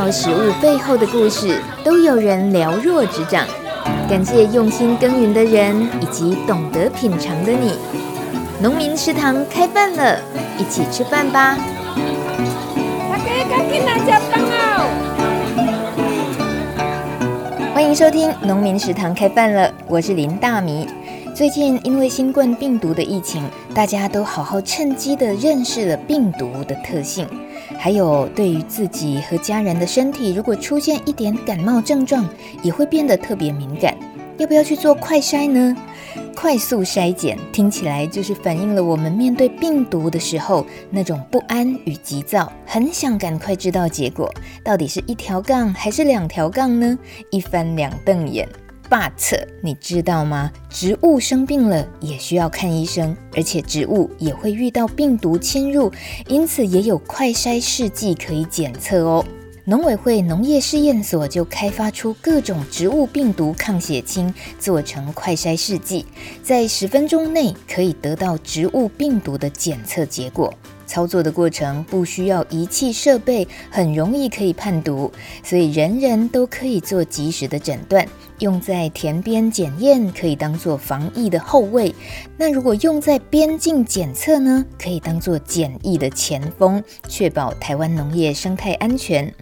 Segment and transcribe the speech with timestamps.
[0.00, 3.46] 道食物背后的故事，都有人了若指掌。
[4.08, 7.74] 感谢用心耕耘的人，以及懂得品尝的你。
[8.62, 10.18] 农民食堂开饭了，
[10.56, 11.54] 一起吃饭吧！
[13.10, 14.88] 大家赶紧来吃饭哦！
[17.74, 20.88] 欢迎收听农民食堂开饭了，我是林大米。
[21.34, 23.44] 最近因为新冠病毒的疫情，
[23.74, 27.28] 大家都好好趁机的认识了病毒的特性。
[27.82, 32.28] 还有，对于自己和家人的身体，如果出现一点感冒症状，
[32.62, 33.96] 也会变得特别敏感。
[34.36, 35.74] 要不要去做快筛呢？
[36.36, 44.30] 快速筛检听起来就是反映了我们面对病毒的时候那种不安与急躁，很想赶快知道结果，
[44.62, 46.98] 到底是一条杠还是两条杠呢？
[47.30, 48.46] 一翻两瞪眼。
[48.90, 50.50] But 你知道吗？
[50.68, 55.92] 植物生病了也需要看医生，而且植物也会遇到病毒侵入，
[56.26, 59.24] 因此也有快筛试剂可以检测哦。
[59.64, 66.04] 农委会农业试验所就开发出各种植物病毒抗血清，做成快筛试剂，
[66.42, 70.52] 在十分钟内可以得到植物病毒的检测结果。
[70.84, 75.12] 操作的过程不需要仪器设备，很容易可以判读，
[75.44, 78.04] 所以人人都可以做及时的诊断。
[78.40, 81.94] 用在田边检验，可以当做防疫的后卫；
[82.36, 84.64] 那如果用在边境检测呢？
[84.82, 89.32] 可以当做检疫的前锋，确保台湾农业生态安全。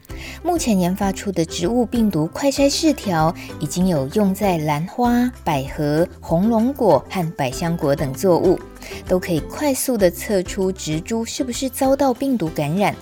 [0.43, 8.59] 目前研发出的植物病毒快筛试条，已经有用在兰花、百合、红龙果和百香果等作物，
[9.07, 12.95] 都可以快速地测出植株是不是遭到病毒感染。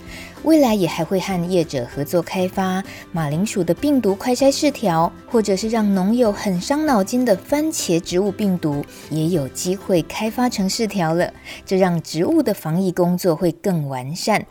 [0.42, 11.32] 未来也还会和业者合作开发马铃薯的病毒快筛试条，或者是让农友很伤脑筋的番茄植物病毒也有机会开发成试条了，
[11.64, 14.44] 这让植物的防疫工作会更完善。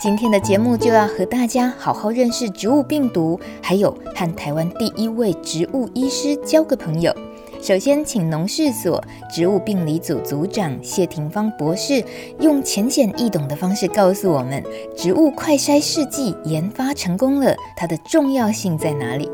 [0.00, 7.14] 今天的节目就要和大家好好认识植物病毒，还有和台湾第一位植物医师交个朋友。
[7.62, 9.00] 首先，请农事所
[9.30, 12.02] 植物病理组组长谢廷芳博士
[12.40, 14.60] 用浅显易懂的方式告诉我们，
[14.96, 19.30] 植物快筛试剂研发成功了，它的重要性在哪里？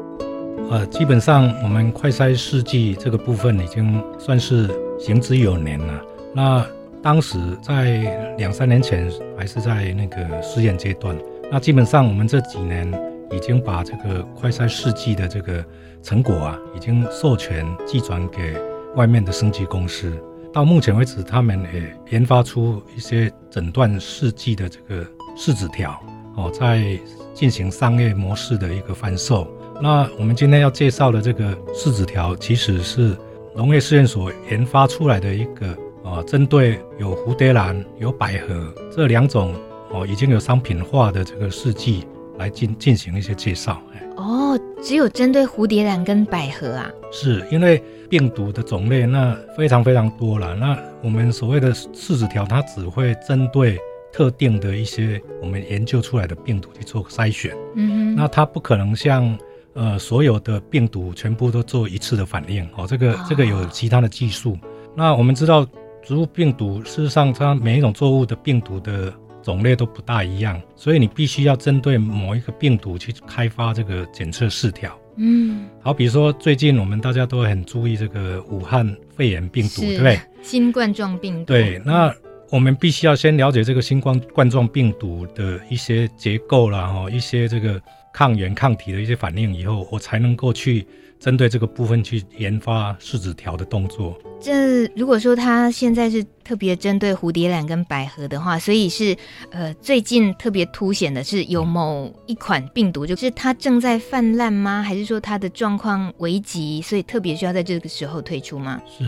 [0.70, 4.68] 呃，基本上我们快筛试剂这个部分已经算是
[5.00, 6.02] 行之有年了。
[6.34, 6.66] 那
[7.02, 11.16] 当时在两三年前还是在那个试验阶段，
[11.50, 12.86] 那基本上我们这几年
[13.32, 15.64] 已经把这个快筛试剂的这个。
[16.02, 18.56] 成果啊，已经授权寄转给
[18.94, 20.16] 外面的生技公司。
[20.52, 25.06] 到目前为止，他们也研发出一些诊断试剂的这个
[25.36, 26.00] 试纸条
[26.36, 26.98] 哦，在
[27.34, 29.46] 进行商业模式的一个贩售。
[29.80, 33.16] 那我们今天要介绍的这个试纸条，其实是
[33.54, 35.66] 农业试验所研发出来的一个
[36.02, 39.54] 啊，针对有蝴蝶兰、有百合这两种
[39.92, 42.06] 哦，已经有商品化的这个试剂
[42.38, 43.80] 来进进行一些介绍。
[44.18, 46.90] 哦，只有针对蝴蝶兰跟百合啊？
[47.12, 47.80] 是因为
[48.10, 50.56] 病毒的种类那非常非常多了。
[50.56, 53.78] 那我们所谓的试纸条，它只会针对
[54.12, 57.56] 特定的一些我们研究出来的病毒去做筛选。
[57.76, 59.38] 嗯哼，那它不可能像
[59.74, 62.84] 呃所有的病毒全部都做一次的反应哦。
[62.88, 64.54] 这个这个有其他的技术。
[64.54, 64.58] 哦。
[64.96, 65.64] 那我们知道
[66.02, 69.14] 植物病毒，事实上它每一种作物的病毒的。
[69.42, 74.98] 种类都不大一样，所以你必须要针对某一个病毒去开发这个检测试条。
[75.16, 80.20] 嗯，好，比如说最近我们大家都很注意这个武汉肺炎病毒，对不对？
[80.42, 81.52] 新冠状病毒。
[81.52, 82.14] 对，那
[82.50, 87.82] 我们必须要先了解这个新冠冠状病毒的一些结构啦，哈，一些这个
[88.12, 90.86] 抗原抗体的一些反应以后，我才能够去
[91.18, 94.16] 针对这个部分去研发试纸条的动作。
[94.40, 99.16] 这如果说它现在是特别针对蝴蝶兰跟百合的话，所以是
[99.50, 104.80] 呃最近特别凸显的是有某一款病毒，就是它正在泛滥吗？
[104.82, 108.80] 还是说它的状况危急，所以特别需要在这个时候推出吗？
[108.86, 109.04] 是。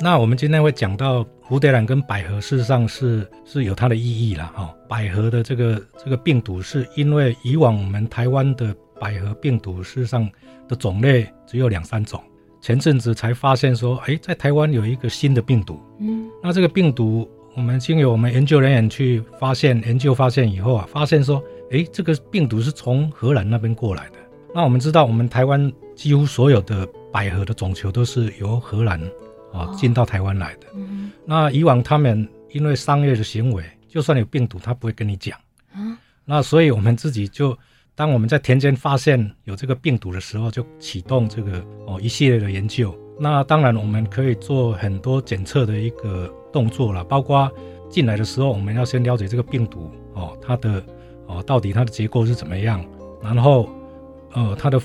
[0.00, 4.72] 那我们今天会讲到蝴蝶兰跟百合，事实上是是有它的意义了哈。
[4.88, 10.30] 百合的这个这个病毒，是因为以往我们台湾的百合病毒事实上
[10.68, 12.22] 的种类只有两三种。
[12.60, 15.80] 前阵子才发现说，哎，在台湾有一个新的病毒。
[15.98, 24.18] 嗯，那这个病毒，我们经由我们研究人员去发现、研究发现以后啊，发现说，哎，这个病毒是从荷兰那边过来的。
[24.54, 29.02] 那我们知道，我们台湾几乎所有的百合的种球都是由荷兰
[29.52, 30.68] 啊进到台湾来的。
[30.76, 35.36] 嗯，那以往他们因为商业的行为，就算有病毒，他不会跟你讲。
[35.74, 37.58] 嗯，那所以我们自己就。
[38.02, 42.92] 当我们在田间发现有这个病毒的时候，就启动这个哦一系列的研究。
[43.16, 47.48] 那当然我们可以做很多检测的一个动作了，包括
[47.88, 50.84] 进来的时候，我们要先了解这个病毒哦它的
[51.28, 52.84] 哦到底它的结构是怎么样。
[53.22, 53.68] 然后
[54.32, 54.82] 呃它的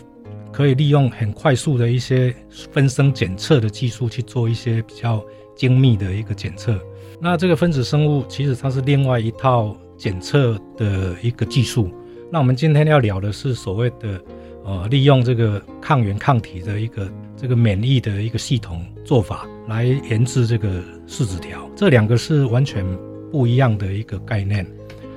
[0.51, 2.31] 可以利用很快速的一些
[2.71, 5.25] 分生检测的技术去做一些比较
[5.55, 6.79] 精密的一个检测。
[7.19, 11.89] 那这个分子生物其实它是另外一套检测的一个技术。
[12.29, 14.21] 那我们今天要聊的是所谓的
[14.65, 22.85] 呃利用这个抗原抗体的一个这个免疫的一个系统做法来研制这个试纸条，这两个是完全
[23.31, 24.65] 不一样的一个概念。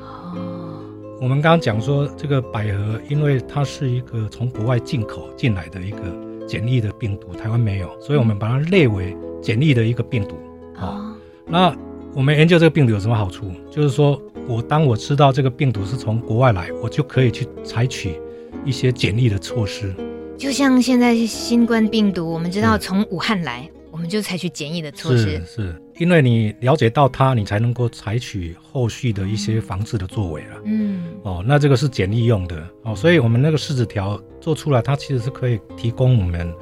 [0.01, 0.81] 哦，
[1.21, 5.99] 我们刚刚讲说这个百合，因为它是一个从国外进口进来的一个
[6.47, 10.37] 简易的病毒，台湾没有，所以我们把它列为简易的一个病毒。
[10.77, 11.15] 哦，
[11.47, 11.77] 那。
[12.13, 13.53] 我们研究这个病毒有什么好处？
[13.71, 18.21] 就是说我当我知道这个病毒是从国外来，我就可以去采取
[18.65, 19.95] 一些简易的措施。
[20.37, 25.41] 就像现在新冠病毒，我们知道从武汉来，我们就采取简易的措施。
[25.47, 30.61] 是，是因为你了解到它，你才能够采取后续的一些防治的作为了。
[30.65, 36.53] 嗯，哦，那这个是简易用的哦，所以我们那个试纸条做出来，它其实是可以提供我们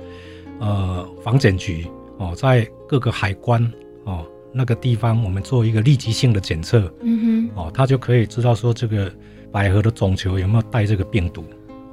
[0.61, 1.87] 呃防检局
[2.19, 3.65] 哦，在各个海关
[4.05, 4.27] 哦。
[4.59, 9.09] 那个地方，我们做一个立即性的检测，嗯哼，哦，他就可以知道说这个
[9.53, 11.45] 百合的种球有没有带这个病毒，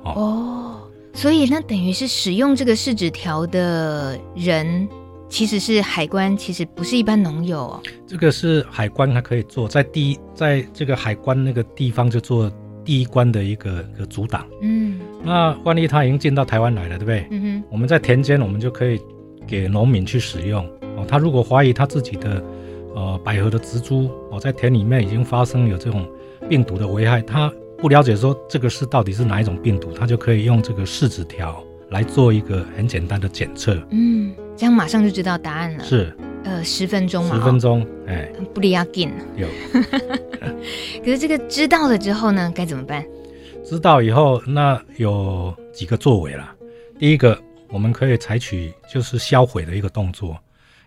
[0.03, 4.89] 哦，哦，所以那等于是使用这个试纸条的人，
[5.29, 7.83] 其实是海关，其实不是一般农友哦。
[8.07, 12.51] 这个是海关，他可以做在第一，在这个海关那个地方就做
[12.83, 17.27] 第一关的一个一个阻挡，嗯，那万一他已经进到台湾来了，对不对？
[17.29, 19.00] 嗯哼，我们在田间，我们就可以
[19.45, 20.68] 给农民去使用。
[20.97, 22.41] 哦，他如果怀疑他自己的，
[22.95, 26.09] 呃，百合的植株哦，在田里面已经发生有这种
[26.50, 33.77] 病毒的危害，他不了解说这个是到底是哪一种病毒，他就可以用这个试纸条来做一个很简单的检测。
[33.92, 35.83] 嗯，这样马上就知道答案了。
[35.83, 36.15] 是，
[36.45, 37.36] 呃，十分钟嘛。
[37.36, 39.12] 十分钟，哎，不离要紧。
[39.36, 39.45] 有。
[41.03, 43.06] 可是这个知道了之后呢，该怎么办？
[43.65, 46.56] 知道以后，那有几个作为啦。
[46.97, 47.38] 第一个，
[47.68, 50.38] 我们可以采取就是销毁的一个动作。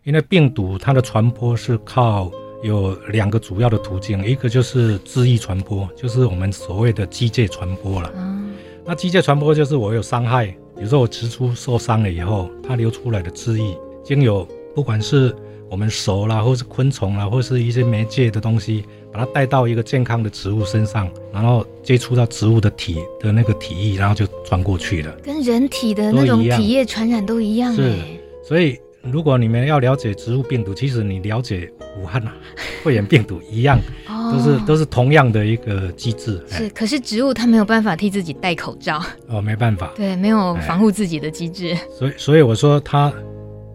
[0.08, 2.32] 因为病毒它的传播是靠
[2.62, 8.10] 有两个主要的途径，一个就是汁液传播，就是我们所谓的机械传播了。
[8.16, 8.54] 嗯，
[8.86, 15.36] 那机械传播就是我有伤害，比如说我植株受伤了以后，它流出来的汁液，经由不管是
[15.68, 25.12] 我们熟啦，或是昆虫啦，或是一些媒介的东西，把它带到一个健康的植物身上，然后接触到植物的体的那个体液，然后就传过去了。
[25.22, 27.74] 跟人体的那种体液传染都一样。
[27.74, 27.94] 是，
[28.42, 28.74] 所以。
[29.02, 32.34] 如果你们要了解植物病毒，其实你了解武汉啊，
[32.82, 33.78] 肺炎病毒一样，
[34.08, 36.42] 哦、都是都是同样的一个机制。
[36.48, 39.00] 是，可是植物它没有办法替自己戴口罩。
[39.28, 39.92] 哦，没办法。
[39.96, 41.76] 对，没有防护自己的机制。
[41.96, 43.12] 所以，所以我说它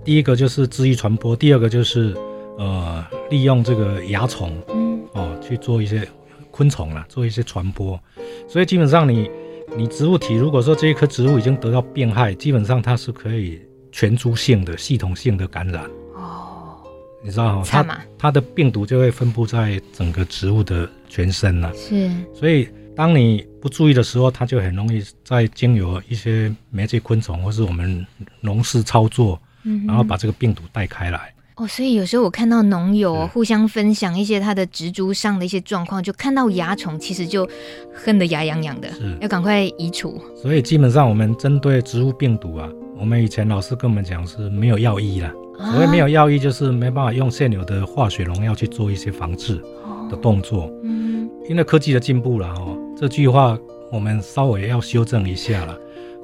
[0.04, 2.16] 第一个就是汁液传播，第二个就是
[2.58, 6.08] 呃利用这个蚜虫，嗯，哦去做一些
[6.52, 8.00] 昆虫啦，做一些传播。
[8.48, 9.32] 所以基本上你
[9.76, 13.62] 你植物体如果说这一棵植物已经得到病害，基本上它是可以。
[13.94, 15.84] 全株性的系统性的感染
[16.16, 16.76] 哦，
[17.24, 17.64] 你知道吗？
[17.70, 21.72] 它它的病毒就会分布在整个植物的全身了。
[21.76, 28.06] 是，所以当你不注意的时候，它就很容易在经由一些媒介昆虫或是我们
[28.42, 31.32] 农事操作，嗯，然后把这个病毒带开来。
[31.56, 37.48] 哦，所以有时候我看到农友互相分享一些他的植株上的一些状况，就看到蚜虫，其实就
[37.94, 40.20] 恨得牙痒痒的，是要赶快移除。
[40.36, 42.68] 所以基本上我们针对植物病毒啊。
[42.98, 45.34] 我们以前老师跟我们讲是没有药医啦，
[45.72, 49.62] 所谓没有药医就是没办法用现有的化学农药去做一些防治
[50.10, 50.72] 的动作。
[50.84, 53.58] 嗯，因为科技的进步了哦，这句话
[53.92, 55.78] 我们稍微要修正一下了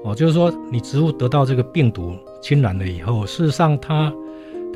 [0.04, 4.14] 哦，就是说你植物得到这个病毒侵染了以后，事实上它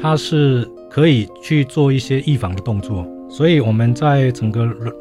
[0.01, 4.93] 它是可以去做一些预防的动作，所以我们在整个农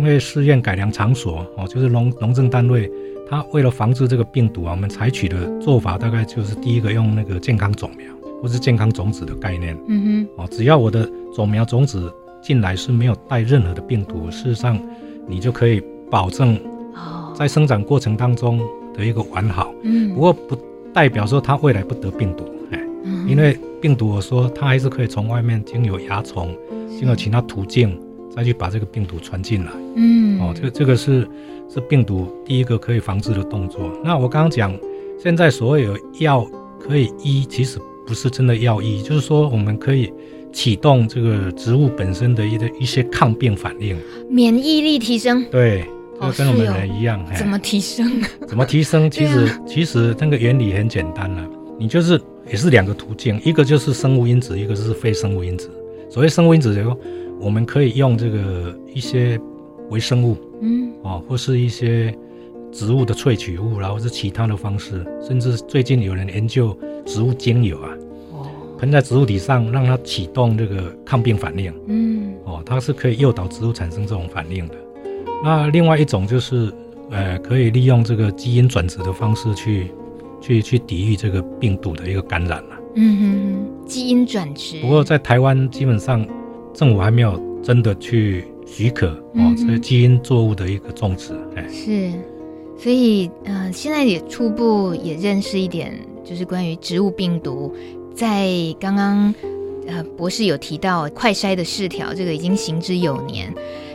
[0.00, 2.90] 农业试验改良场所哦，就是农农政单位。
[3.28, 8.06] 它为了防治这个病毒啊，我们采取的做法大概就是第一个用那个健康种苗
[8.40, 9.76] 或是健康种子的概念。
[9.86, 14.80] 嗯哼，哦，只要我的种苗种子进来是没有带任何的病毒，事实上
[15.26, 16.58] 你就可以保证
[17.34, 18.60] 在生长过程当中
[18.94, 19.74] 的一个完好。
[19.82, 20.56] 嗯，不过不
[20.94, 22.80] 代表说它未来不得病毒，哎，
[23.26, 26.56] 因为病毒我说它还是可以从外面经由蚜虫，
[26.88, 28.00] 经由其他途径
[28.34, 29.70] 再去把这个病毒传进来。
[29.96, 31.28] 嗯，哦，这个这个是。
[31.68, 33.92] 是病毒第一个可以防治的动作。
[34.02, 34.76] 那我刚刚讲，
[35.22, 36.46] 现在所谓有药
[36.80, 40.12] 可以医，其实不是真的药医，就是说我们可以
[40.52, 43.96] 启动这个植物本身的一个一些抗病反应，
[44.30, 45.44] 免疫力提升。
[45.50, 45.84] 对，
[46.20, 47.24] 就跟我们人一样。
[47.36, 48.22] 怎么提升？
[48.46, 49.08] 怎么提升？
[49.12, 51.46] 其实、啊、其实那个原理很简单了，
[51.78, 55.70] 你就是也是两个途径，一个就是生物因子，一个是非生物因子。
[56.08, 56.98] 所谓生物因子，就是说
[57.38, 59.38] 我们可以用这个一些
[59.90, 60.34] 微生物。
[60.62, 62.14] 嗯，哦，或是一些
[62.70, 67.90] 植物的萃取物，然后是其他的方式，甚至最近有人研究植物精油啊，
[68.32, 68.46] 哦，
[68.78, 74.74] 喷在植物体上，让它启动这个抗病反应，嗯，哦，它是可以诱导植物产生这种反应的。
[75.42, 76.72] 那另外一种就是，
[77.10, 79.90] 呃，可以利用这个基因转殖的方式去，
[80.40, 82.70] 去去抵御这个病毒的一个感染了。
[82.96, 84.80] 嗯哼，基因转殖。
[84.80, 86.26] 不过在台湾基本上
[86.74, 91.32] 政府还没有真的去许可哦，这个基因作物的一个种植。
[91.56, 92.12] 哎，是，
[92.78, 97.74] 所以呃，现在也初步也认识一点，就是关于植物病毒，
[98.14, 98.48] 在
[98.78, 99.34] 刚刚
[99.86, 103.52] 呃博士有提到快筛的试条，这个已经行之有年。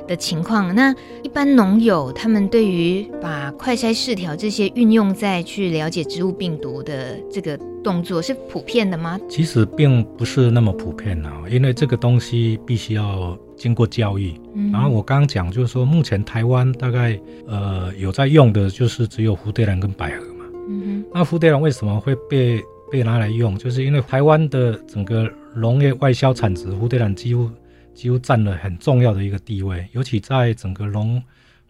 [0.07, 0.93] 的情况，那
[1.23, 9.19] 一般农友他们对于把快筛试条这些运用在去了解植物病毒的这个动作是普遍的吗？
[9.29, 14.33] 其实并不是那么普遍啊，因为这个东西必须要经过教育。
[14.53, 20.45] 嗯、然后我刚刚讲就是说，目前台湾大概呃有在用的就是只有蝴蝶兰跟百合嘛。
[20.69, 21.05] 嗯哼。
[21.13, 23.57] 那蝴蝶兰为什么会被被拿来用？
[23.57, 27.49] 就是因为台湾的整个农业外销产值，蝴蝶兰几乎。
[27.93, 31.21] 几乎占了很重要的一个地位，尤其在整个农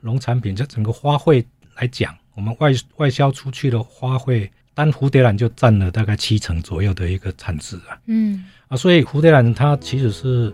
[0.01, 1.43] 农产品，这整个花卉
[1.75, 7.99] 来讲，我们外外销出去的花卉，单蝴蝶兰就占了大概七成左右的一个产值啊。
[8.07, 10.53] 嗯啊，所以蝴蝶兰它其实是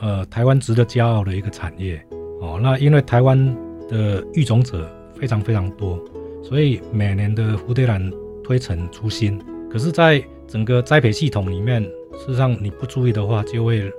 [0.00, 2.00] 呃台湾值得骄傲的一个产业
[2.40, 2.60] 哦。
[2.62, 3.56] 那因为台湾
[3.88, 5.98] 的育种者非常非常多，
[6.44, 8.12] 所以每年的蝴蝶兰
[8.44, 9.38] 推陈出新。
[9.70, 13.90] 可是，在整个栽培系统里面，事实上你不注意的话，就会。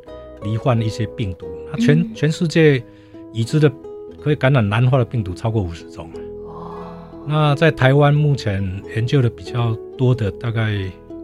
[0.44, 2.84] 罹患一些病毒，那全、嗯、全世界
[3.34, 3.72] 已知的
[4.22, 6.10] 可以感染兰花的病毒超过五十种。
[6.46, 6.78] 哦，
[7.28, 8.64] 那在台湾目前
[8.96, 10.74] 研究的比较多的大概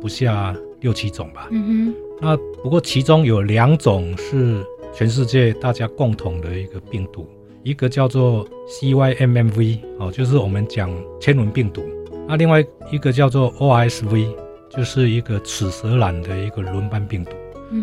[0.01, 1.47] 不下六七种吧。
[1.51, 7.27] 嗯哼，那不过其中有两种是全世界大家共同的一个病毒，
[7.63, 10.89] 一个叫做 CYMMV 哦，就是我们讲
[11.19, 11.83] 千轮病毒。
[12.27, 14.33] 那另外一个叫做 ORSV，
[14.69, 17.31] 就是一个齿舌兰的一个轮斑病毒。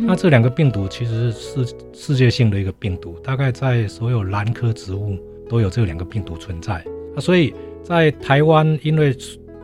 [0.06, 5.18] 那这两个病毒其实是世世界性的一个病毒，大概在所有兰科植物
[5.48, 6.84] 都有这两个病毒存在。
[7.14, 9.16] 那所以在台湾，因为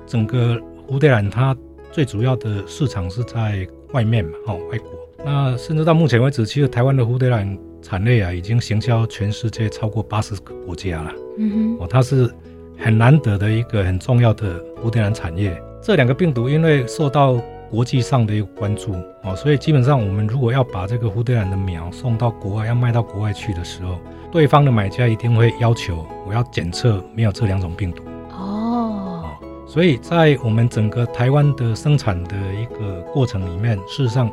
[0.06, 1.56] 整个蝴蝶兰它
[1.92, 4.90] 最主要的市场是在外面嘛，哦，外国。
[5.24, 11.12] 那甚至到目前为止，其实台湾的蝴蝶兰产业啊，已经行销全世界超过八十个国家了。
[11.38, 12.28] 嗯哼，哦，它是
[12.76, 15.56] 很难得的一个很重要的蝴蝶兰产业。
[15.80, 17.40] 这两个病毒因为受到
[17.70, 23.98] 国际上的一个关注哦，所以基本上我们如果要把这个蝴蝶兰的苗送到国外，要卖到国外去的时候，
[24.30, 29.24] 对方的买家一定会要求我要检测没有这两种病毒哦。
[29.66, 34.30] 所以在我们整个台湾的生产的一个过程里面，事实上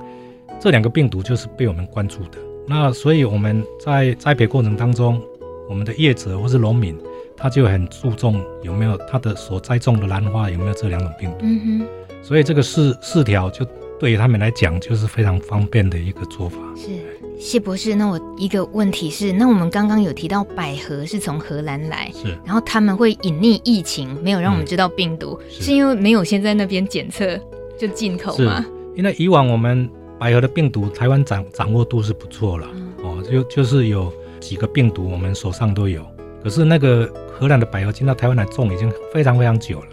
[0.59, 2.37] 这两个病毒就是被我们关注的。
[2.67, 5.21] 那所以我们在栽培过程当中，
[5.67, 6.97] 我们的业者或是农民，
[7.35, 11.37] 他就很注重有没有他的所栽种的兰花有没有这两种病毒。
[11.41, 11.87] 嗯哼。
[12.23, 13.63] 所以这个四四条就
[13.99, 16.57] 对于他们来讲就是非常方便的一个做法。
[16.75, 16.89] 是
[17.37, 27.37] 谢博士，那我一个问题是，那我们刚刚有提到百合是从荷兰来，是，然后他们会隐匿疫情，没有让我们知道病毒，嗯、是，是因为没有先在那边检测
[27.77, 28.65] 就进口吗？
[28.95, 36.05] 因为以往我们百合的病毒台湾掌掌握度是不错了，嗯、哦，就就是有几个病毒我们手上都有，
[36.41, 39.87] 可是那个荷兰的百合进到台湾来种已经非常非常久了。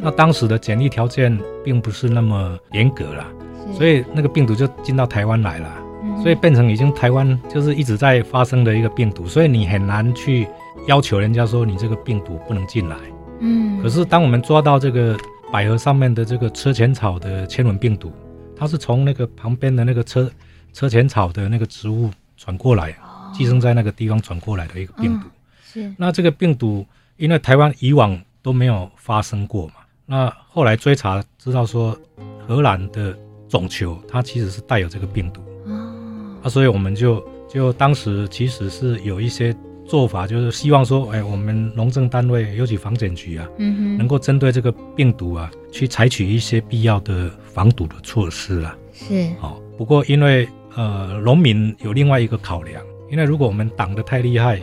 [0.00, 3.26] 嗯，那当时的检疫条件并不是那么严格了，
[3.74, 5.70] 所以那个病毒就进到台湾来了，
[6.22, 10.48] 所以变成已经台湾就是一直在发生的一个病毒，所以你很难去
[10.86, 12.96] 要求人家说你这个病毒不能进来。
[13.40, 15.16] 嗯，可是当我们抓到这个
[15.52, 18.12] 百合上面的这个车前草的千轮病毒，
[18.56, 20.30] 它是从那个旁边的那个车
[20.72, 22.94] 车前草的那个植物传过来，
[23.32, 25.26] 寄生在那个地方传过来的一个病毒。
[25.64, 29.74] 是，那这个病毒因为台湾以往都没有发生过嘛？
[30.10, 31.96] 那后来追查知道说，
[32.44, 33.16] 荷兰的
[33.48, 35.40] 种球它其实是带有这个病毒。
[35.66, 39.54] 哦，啊，所以我们就就当时其实是有一些
[39.86, 48.76] 做法，就是希望说，哎，我们农政单位尤其防检局啊，嗯哼，能够针对这个病毒啊，去采取一些必要的防堵的措施啊。
[48.92, 54.60] 是，哦，不过因为呃，农民有另外一个考量，因为如果我们挡得太厉害，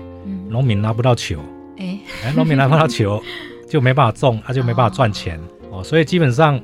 [0.50, 1.39] 农民拿不到球，
[1.77, 3.24] 哎，哎，农民拿不到球。
[3.68, 5.40] 就没办法种，他、啊、就没办法赚钱。
[5.70, 6.60] 哦，哦，所以基本上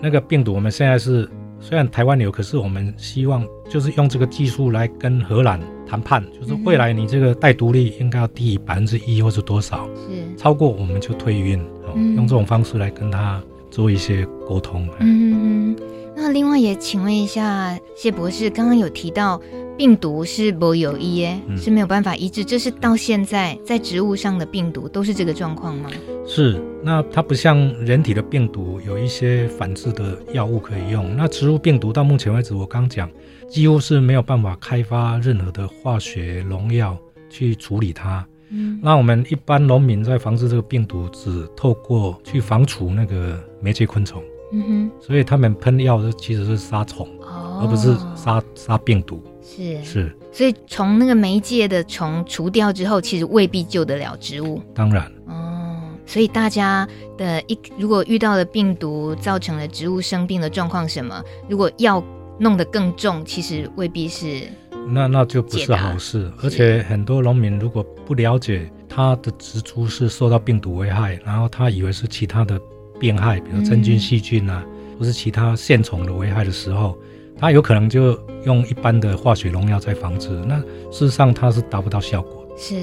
[0.00, 1.28] 那个病毒我们现在是
[1.60, 10.36] 虽然台湾有，可是我们希望就是用这个技术来跟荷兰谈判，就是未来你这个带毒率应该要低于百分之一或是多少，是。
[10.36, 14.88] 超过我们就退运哦，嗯、用这种方式来跟他做一些沟通。
[15.00, 15.76] 嗯，
[16.14, 19.40] 那另外也请问一下谢博士，刚刚有提到
[19.76, 25.90] 病毒是不有医耶，嗯、是没有办法医治，这是到现在在植物上的病毒都是这个状况吗？
[26.26, 33.10] 是，那它不像人体的病毒有一些反制的药物可以用，那植物病毒到目前为止，我刚讲
[33.48, 36.96] 几乎是没有办法开发任何的化学农药
[37.28, 38.26] 去处理它。
[38.48, 44.22] 嗯，那我们一般农民在防治这个病毒，只透过去防除那个媒介昆虫。
[44.52, 49.20] 嗯哼，所以他们喷药的其实是杀虫，哦、而不是杀杀病毒。
[49.46, 54.60] 是是，所以从那个媒介的虫除掉之后，其实未必救得了植物。
[54.74, 55.10] 当然。
[55.26, 56.86] 哦，所以大家
[57.16, 62.02] 的一如果遇到了病毒造成了植物生病的状况，什么如果药
[62.38, 64.42] 弄得更重，其实未必是。
[64.88, 66.30] 那那就不是好事。
[66.42, 72.60] 而且很多农民如果不了解他的植株是受到病毒危害，然后他以为是其他的。
[72.98, 76.96] 病害，比如真菌、细菌啊，嗯、或是其他线虫的危害的时候，
[77.38, 80.58] 它有可能就用一般的化学农药在防治，那
[80.90, 82.46] 事实上它是达不到效果。
[82.56, 82.76] 是，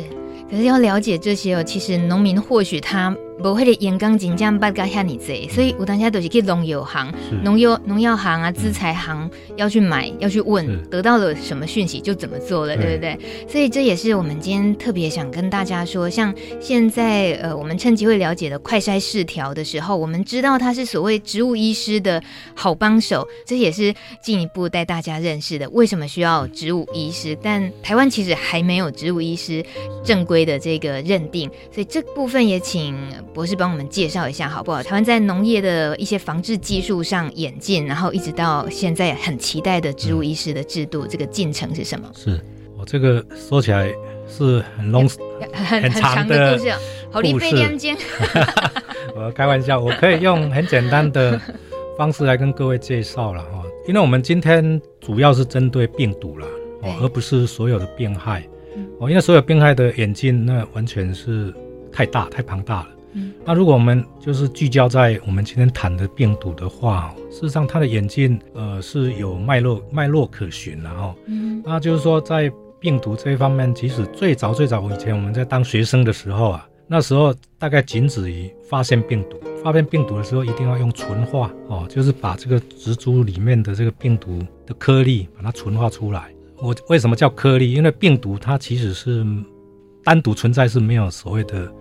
[0.49, 3.15] 可是要了解这些哦，其实农民或许他。
[3.41, 7.13] 不会的，盐钢金这样八嘎下你贼，所以我当下都是去农药行、
[7.43, 13.19] 农药农药行啊、资材行要去买，要去问，得到了什么讯息就怎么做了，对不对？
[13.47, 22.23] 所以这也是我们今天特别想跟大家说，像现在呃，我们趁机会了解的快筛试条的时候，我们知道它是所谓植物医师的
[22.55, 27.37] 好帮手，这也是进一步带大家认识的为什么需要植物医师。
[27.41, 29.65] 但台湾其实还没有植物医师
[30.03, 32.93] 正规的这个认定，所以这部分也请。
[33.33, 34.81] 博士帮我们介绍一下好不好？
[34.83, 42.09] 台湾在农业的一些防治技术上演进，然后一直到现在很期待的植物医师的制度，嗯、这个进程是什么？
[42.13, 42.39] 是
[42.77, 43.89] 我这个说起来
[44.27, 45.11] 是很 long
[45.53, 46.71] 很很长的故事，
[47.11, 47.95] 好离被两间。
[49.15, 51.39] 我开玩笑，我可以用很简单的
[51.97, 56.47] 方式来跟各位介绍了哈，因为我们今天主要是针对病毒了
[56.81, 58.43] 哦，而不是所有的病害
[58.99, 61.53] 哦，因为所有病害的演进那完全是
[61.91, 62.87] 太大太庞大了。
[63.13, 71.15] 嗯，那如果我们就是聚焦在我们今天谈的病毒的话，事实上它的演进呃是有脉络脉络可循的哈。
[71.27, 86.33] 嗯，那就是说在病毒这一方面，其实最早最早以前我们在当学生的时候啊，那时候大概仅止于发现病毒，发现病毒的时候一定要用纯化哦，就是把这个植株里面的这个病毒的颗粒把它纯化出来。
[86.57, 87.71] 我为什么叫颗粒？
[87.73, 89.25] 因为病毒它其实是
[90.03, 91.71] 单独存在是没有所谓的。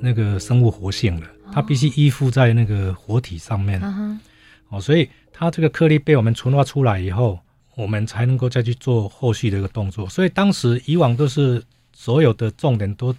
[0.00, 4.18] 那个生物活性了，它必须依附在那个活体上面，哦，
[4.70, 7.38] 哦，所以它这个颗粒被我们纯化出来以后，
[7.74, 10.08] 我们才能够再去做后续的一个动作。
[10.08, 13.14] 所以当时以往都是所有的重点都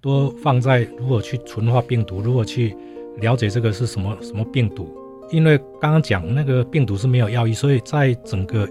[0.00, 2.76] 都放在如何去纯化病毒，如何去
[3.18, 4.96] 了解这个是什么什么病毒。
[5.30, 8.68] 因为刚刚讲那个病毒是没有药医，所以在整个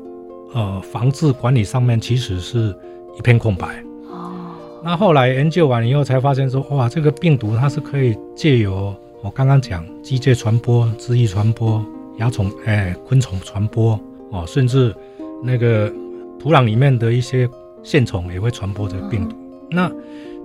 [0.53, 2.73] 呃防治管理上面其实是
[3.17, 3.83] 一片空白。
[4.85, 11.83] 那后来研究完以后，才发现说，哇，这个病毒它是可以借由我刚刚讲机械传播、汁液传播、
[12.19, 14.93] 蚜虫、哎昆虫传播哦，甚至
[15.43, 15.91] 那个
[16.39, 17.49] 土壤里面的一些
[17.81, 19.35] 线虫也会传播这个病毒。
[19.71, 19.91] 那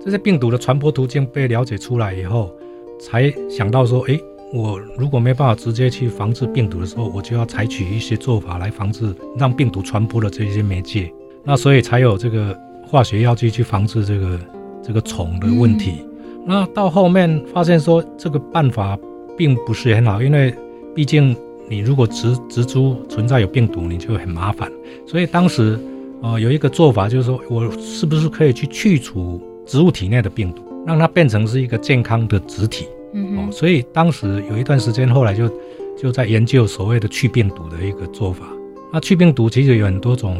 [0.03, 2.51] 这些病毒的传播途径被了解出来以后，
[2.99, 4.19] 才想到说，哎，
[4.51, 11.13] 我如果没办法直接去防治病毒的时候，我就要采取一些做法来防治让病毒传播的这些媒介。
[11.43, 12.59] 那所以才有这个。
[12.91, 14.37] 化学药剂去防治这个
[14.83, 18.99] 这个虫的问题，嗯、那到后面发现说这个办法
[19.37, 20.53] 并不是很好，因为
[20.93, 21.33] 毕竟
[21.69, 24.69] 你如果植植株存在有病毒，你就很麻烦。
[25.07, 25.79] 所以当时
[26.21, 32.87] 呃有一个做法就是说，我是不是可以去去除植物体内的病毒，让它变成是一个健康的植体？
[33.13, 35.49] 嗯哼、哦，所以当时有一段时间，后来就
[35.97, 38.45] 就在研究所谓的去病毒的一个做法。
[38.91, 40.35] 那去病毒其实有很多种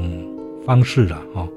[0.66, 1.48] 方式了，哦。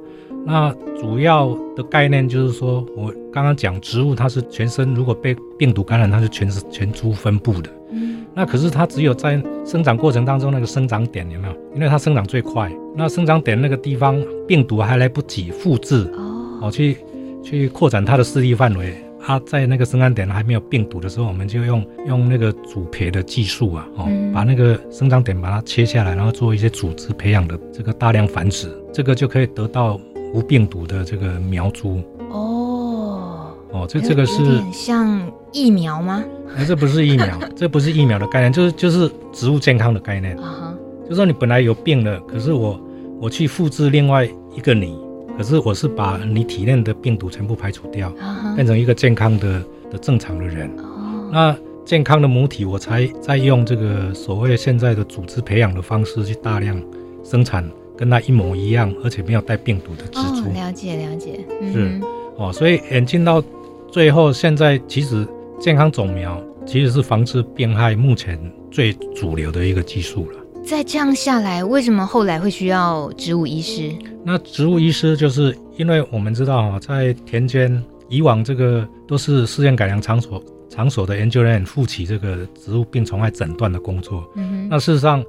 [0.46, 7.70] 那主要的概念就是说，我刚刚讲植物，它是全身如果被病毒感染，它是全是全株分布的。
[7.90, 8.24] 嗯。
[8.34, 11.54] 那可是它只有在生长过程当中那个生长点有没有？
[11.74, 16.10] 因为它生长最快，那生长点那个地方病毒还来不及复制
[16.60, 16.98] 哦，去
[17.42, 18.94] 去扩展它的势力范围。
[19.26, 29.98] 它在那个生长点还没有病毒的时候，我们就用用那个组培的技术啊，哦，把那个生长点把它切下来，然后做一些组织培养的这个大量繁殖，这个就可以得到。
[30.34, 35.20] 无病毒的这个苗株哦哦，这这个是像
[35.52, 36.24] 疫苗吗？
[36.56, 40.74] 哎，这不是疫苗， 这不是疫苗的概念，就是就是植物健康的概念啊。
[41.04, 41.08] Uh huh.
[41.08, 42.80] 就说你本来有病了，可是我
[43.20, 44.96] 我去复制另外一个你，
[45.36, 48.54] 可是我是把你体内的病毒全部排除掉，uh huh.
[48.56, 50.68] 变成一个健康的的正常的人。
[50.76, 50.82] Uh.
[51.32, 56.80] 那健康的母体，我才在用这个所谓现在的组织培养的方式去大量
[57.22, 57.68] 生产。
[57.96, 60.48] 跟它一模一样，而且没有带病毒的植株。
[60.48, 62.00] 哦，了解了解，嗯、是
[62.36, 63.42] 哦，所以演进到
[63.90, 65.26] 最后，现在其实
[65.60, 68.38] 健康种苗其实是防治病害目前
[68.70, 70.38] 最主流的一个技术了。
[70.64, 73.92] 再这样下来，为什么后来会需要植物医师？
[74.24, 84.24] 那植物医师就是因为我们知道哈，在田间以往这个都是试验改良场所场所的研究人员负起这个植物病虫害诊断的工作。
[84.36, 84.68] 嗯哼。
[84.70, 85.22] 那事实上，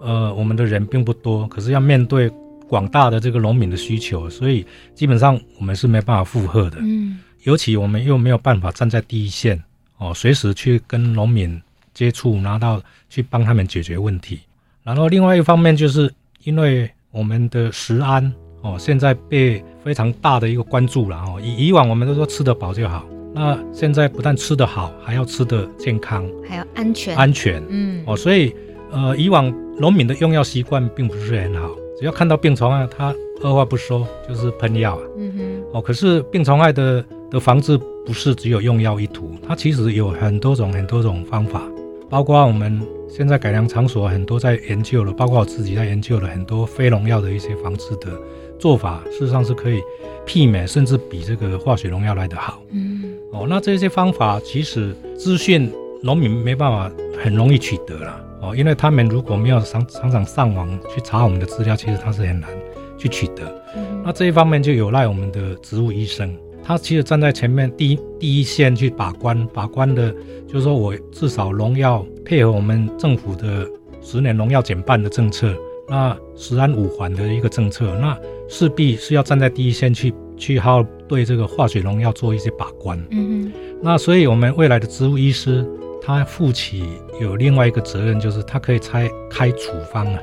[0.00, 2.30] 呃，我们的人并不多，可是要面对
[2.68, 6.78] 广大的这个农民的需求，所以基本上我们是没办法负荷的。
[6.80, 7.18] 嗯。
[7.44, 9.62] 尤其我们又没有办法站在第一线
[9.96, 11.58] 哦，随时去跟农民
[11.94, 14.40] 接触，拿到去帮他们解决问题。
[14.82, 16.12] 然后另外一方面，就是
[16.44, 21.40] 因为我们的食安哦，现在被非常大的一个关注了哦。
[21.42, 28.54] 以以往我们都说吃得饱就好，那现在不但吃得好，还要吃得健康，还要安全，安全，嗯哦，所以
[28.92, 41.62] 呃，以往农民的用药习惯并不是很好，只要看到病虫害，他二话不说就是喷药啊，嗯哼，哦，可是病虫害的的防治不是只有用药一途，它其实有很多种很多种方法，
[42.08, 42.80] 包括我们。
[43.12, 48.16] 现在改良场所很多在研究了，包括我自己在研究了很多非农药的一些防治的
[48.56, 49.80] 做法，事实上是可以
[50.24, 52.62] 媲美甚至比这个化学农药来得好。
[52.70, 55.68] 嗯，哦，那这些方法其实资讯
[56.04, 56.88] 农民没办法
[57.20, 62.48] 很容易取得了哦，因为他们如果没有常常常上网去查我们的资料，其实他是很难
[62.96, 63.42] 去取得。
[63.76, 66.34] 嗯，那这一方面就有赖我们的植物医生。
[66.62, 70.14] 他其实站在前面第一第一线去把关，把关的，
[70.46, 73.66] 就是说我至少农药配合我们政府的
[74.02, 75.54] 十年农药减半的政策，
[75.88, 78.16] 那十安五环的一个政策，那
[78.48, 82.98] 势必是要站在第一线去去好对这个化学农药做一些把关。
[83.10, 85.66] 嗯嗯，那所以我们未来的植物医师，
[86.02, 90.20] 他负起有另外一个责任，就是他可以拆开处方啊。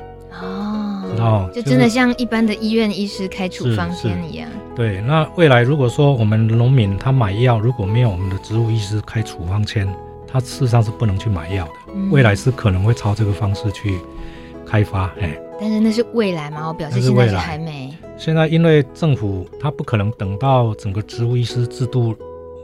[1.20, 4.48] 哦，就真的像一般的医院医师开处方箋一样。
[4.76, 9.88] 对，那未来如果说我们农民他买药如果没有我们的植物医师开处方签，
[10.26, 11.72] 他事实上是不能去买药的。
[11.94, 12.10] 嗯。
[12.10, 13.98] 未来是可能会朝这个方式去
[14.64, 15.36] 开发，哎。
[15.60, 16.68] 但是那是未来吗？
[16.68, 17.92] 我表示现在是还没。
[18.16, 22.14] 现在因为政府他不可能等到整个植物医师制度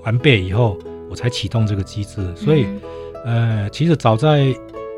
[0.05, 0.79] 完备以后，
[1.11, 2.81] 我才启动这个机制，所以，嗯、
[3.25, 4.45] 呃，其实早在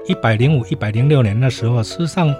[0.06, 2.34] 一百零五、一百零六年的时候，事实上。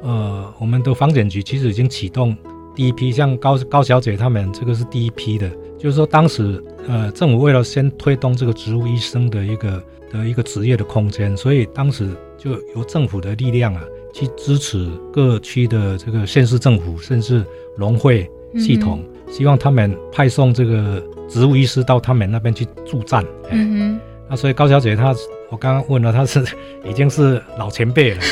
[0.00, 2.32] 呃，我们的房检局其实已经启动
[2.72, 13.82] 第一批，像高高小姐他们这个是第一批的，就是说当时呃政府为了先推动这个植物医生的一个的一个职业的空间，所以当时就由政府的力量啊
[14.14, 17.44] 去支持各区的这个县市政府，甚至
[17.76, 23.24] 农会系统，希望他们派送这个植物医师到他们那边去助战。
[23.50, 25.14] 嗯哼，那所以高小姐她，
[25.50, 26.44] 我刚刚问了，她是
[26.84, 28.22] 已经是老前辈了。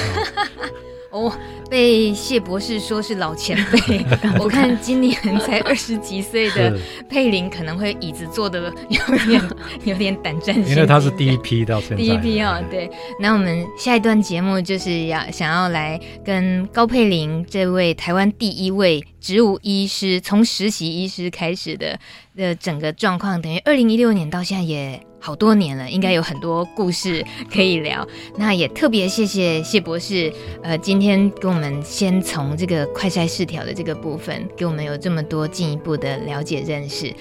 [1.10, 1.32] 哦。
[1.68, 4.06] 被谢博士说是老前辈，
[4.38, 6.78] 我看今年才二十几岁的
[7.08, 9.42] 佩玲可能会椅子坐的有点
[9.82, 11.96] 有点胆战心惊，因为他是第一批到现在。
[11.96, 12.88] 第一批哦，对。
[13.20, 21.98] 那我们下一段节目就是要想要来跟高佩玲这位台湾第一位植物医师，从实习医师开始的
[22.36, 25.04] 的整个状况，等于二零一六年到现在也。
[25.26, 28.06] 好多年了，应该有很多故事可以聊。
[28.36, 37.12] 那也特别谢谢谢博士，呃，今天跟我们先从这个快筛试条的这个部分，给我们有这么多进一步的了解认识。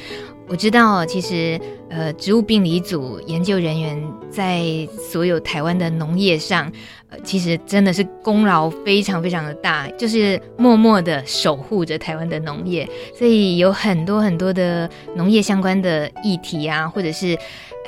[0.48, 4.64] 我知道，其实呃，植物病理组研究人员在
[5.10, 6.72] 所有台湾的农业上，
[7.10, 12.88] 呃，其实真的是功劳非常非常的大，就是默默的守护着台湾的农业。
[13.18, 17.36] 所以有很多很多的农业相关的议题啊，或者是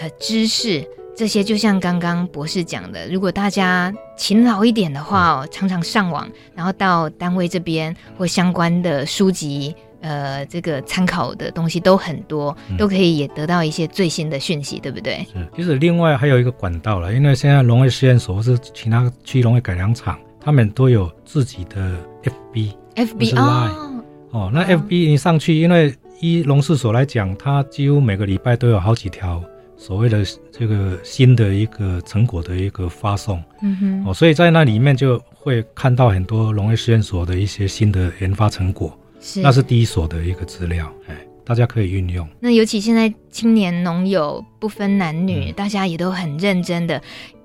[0.02, 0.84] 呃知识，
[1.16, 9.76] 这些就像刚刚博士讲的，如果大家勤劳一点的话，常常上网，然后到单位这边或相关的书籍。
[10.02, 15.26] 呃，这个参考的东西都很多，都可以也得到一些最新的讯息，嗯、对不对？
[15.34, 29.44] 是，其实另外还有一个管道了，因为现在农业实验所或是其他区农业改良场，他们都有自己的 FB，FB 哦，哦，那 FB 你上去，因为依农试所来讲，它几乎每个礼拜都有好几条
[29.76, 38.96] 所谓的这个新的一个成果的一个发送，嗯哼，哦，所以在那里面就会看到很多农业实验所的一些新的研发成果。
[39.28, 42.26] 是，那是第一所的一个资料，哎，大家可以运用。
[42.40, 47.02] 那尤其现在青年农友不分男女，嗯，大家也都很认真的，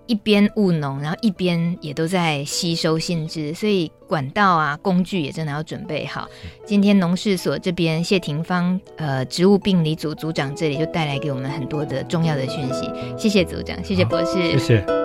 [0.07, 6.29] 一边务农，然后一边也都在吸收新知，所以管道啊、工具也真的要准备好。
[6.65, 15.02] 今天农事所这边谢廷芳，呃，植物病理组组长这里就带来给我们很多的重要的讯息，谢谢组长，谢谢博士，谢谢。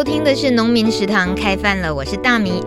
[0.00, 2.64] 收听的是《农民食堂》开饭了，我是大米。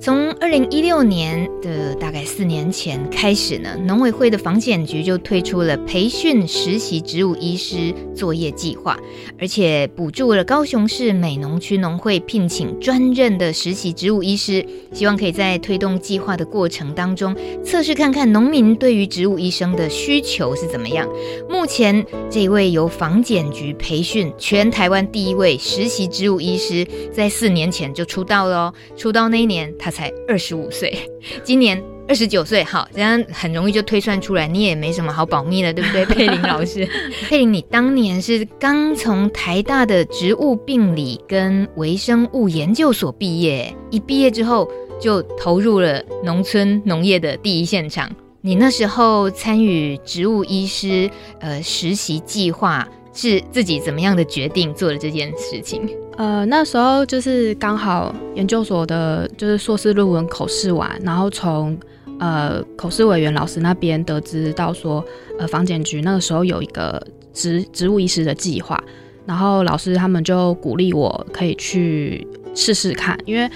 [0.00, 8.96] 从二零一六年的大概四年前开始呢，农委会的防检局就推出了培训实习植物医师作业计划，
[9.40, 21.08] 而且补助了高雄市美浓区农会聘请专任的实习植物医师，希望可以在推动计划的过程当中测试看看农民对于植物医生的需求是怎么样。
[21.50, 30.94] 目前这位由防检局培训全台湾第一位实习植物医师，在四年前就出道了，出道那一年他才二二十五岁，
[31.42, 36.04] 今年二十九岁，好，这样很容易就推算出来，你也没什么好保密的，对不对？
[36.04, 36.86] 佩玲老师，
[37.26, 44.70] 佩玲，你当年是刚从台大的植物病理跟微生物研究所毕业，一毕业之后
[45.00, 48.14] 就投入了农村农业的第一现场。
[48.42, 55.88] 你那时候参与植物医师呃实习计划，是自己怎么样的决定做了这件事情？
[56.16, 61.76] 呃，那时候就是刚好研究所的，就是硕士论文口试完，然后从
[62.20, 65.04] 呃口试委员老师那边得知到说，
[65.38, 68.82] 呃，防检局那个时候有一个植植物医师的计划，
[69.26, 73.50] 然后老师他们就鼓励我可以去试试看，因为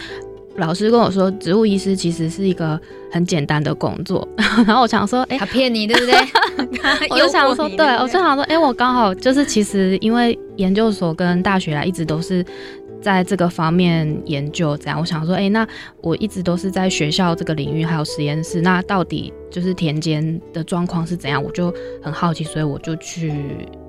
[0.56, 2.78] 老师跟我说，植物医师其实是一个
[3.10, 4.26] 很简单的工作，
[4.66, 6.14] 然后我想说，哎、欸，他骗你对不对？
[7.10, 12.44] 我就想说，对，我就想说，哎、欸，我刚好就是其实因为研究所跟大学来一直都是
[13.00, 15.66] 在这个方面研究，这样我想说，哎、欸，那
[16.02, 21.42] 我一直都是在学校这个领域还有实验室，那到底就是田间的状况是怎样？
[21.42, 23.32] 我就很好奇，所以我就去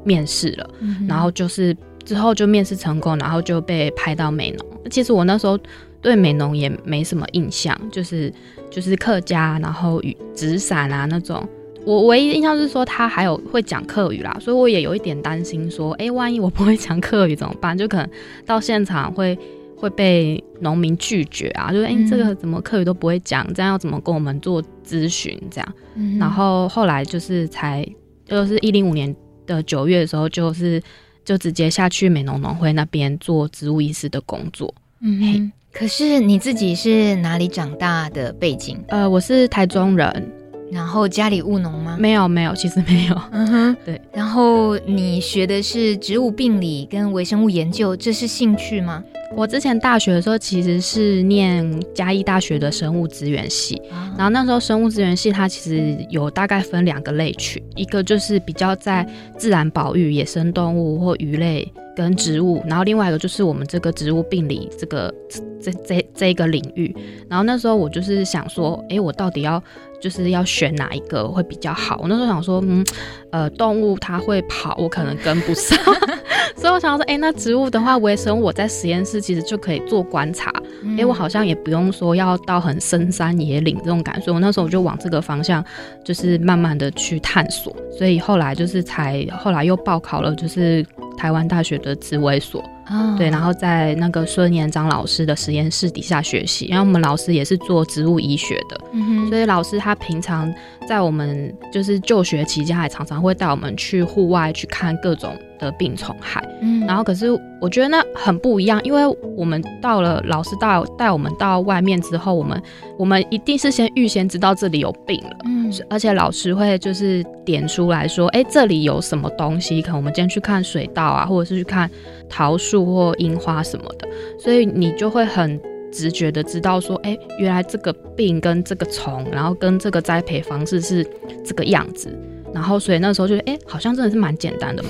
[0.05, 4.65] 面试了，嗯、然后就是之后就面试成功，然后就被派到美农。
[4.89, 5.59] 其实我那时候
[6.01, 8.33] 对美浓也没什么印象，就是
[8.69, 11.47] 就是客家，然后与纸伞啊那种。
[11.83, 17.75] 我唯一印象是说他还有会讲客语啦，所以我也有一点担心说，哎、欸，万一我不会讲客语怎么办？
[17.75, 18.07] 就可能
[18.45, 19.35] 到现场会
[19.75, 25.35] 会被农民拒绝啊，就是哎、欸，这个怎么客语都不会讲，这样要怎么跟我们做咨询？
[25.49, 27.83] 这样，嗯、然后后来就是才
[28.25, 29.15] 就是一零五年
[29.47, 30.79] 的九月的时候，就是
[31.25, 34.71] 就直接下去美农农会那边做植物医师的工作。
[35.01, 38.77] 嗯嘿，可是你自己是哪里长大的背景？
[38.89, 40.40] 呃，我是台中人。
[40.71, 41.97] 然后家里务农吗？
[41.99, 43.21] 没有，没有，其实没有。
[43.31, 43.99] 嗯哼， 对。
[44.13, 49.03] 然后你学的是植物病理跟微生物研究，这是兴趣吗？
[49.35, 59.07] 我之前大学的时候其实是念嘉义大学的生物资源系，啊、然后那时候生物资源系它其实有大概分两个类群，一个就是比较在
[59.37, 65.13] 自然保育野生动物或鱼类跟植物，然后另外一个就是我们这个植物病理这个
[65.61, 66.93] 这这这一个领域。
[67.29, 69.61] 然后那时候我就是想说，哎，我到底要。
[70.01, 71.99] 就是要选哪一个会比较好？
[72.01, 72.83] 我那时候想说，嗯，
[73.29, 75.77] 呃，动物它会跑，我可能跟不上，
[76.57, 85.63] 所以我想说，哎、欸，那植物的话，微生物我在实验室其实就可以做观察，哎、嗯欸，我好像也不用说要到很深山野岭这种感受，我那时候我就往这个方向，
[86.03, 90.83] 就是慢慢的去探索，所以后来就是才后来又报考了，就是
[91.15, 92.63] 台湾大学的植微所。
[92.93, 93.17] Oh.
[93.17, 99.29] 对，然后在那个孙延章老师的实验室底下学习，因为我们老师也是做植物医学的，mm hmm.
[99.29, 100.53] 所以老师他平常
[100.85, 105.33] 在我们就是就学期间，还常常会带我们去户外去看各种
[105.65, 106.43] 的病虫害。
[106.61, 107.27] 嗯，然后可是
[107.59, 112.61] 我觉得那很不一样，因为我们到了老师带带我们到外面之后，我们
[112.97, 121.89] 我们一定是先预先知道这里有病了，嗯，而且老师会就是点出来说，哎，这里有什么东西，可能我们今天去看水稻啊，或者是去看
[122.29, 124.07] 桃树或樱花什么的，
[124.39, 125.59] 所以你就会很
[125.91, 131.05] 直觉的知道说，哎，原来这个病跟这个虫，然后跟这个栽培方式是
[131.43, 132.09] 这个样子，
[132.53, 134.89] 然后所以那时候就哎，好像真的是蛮简单的嘛。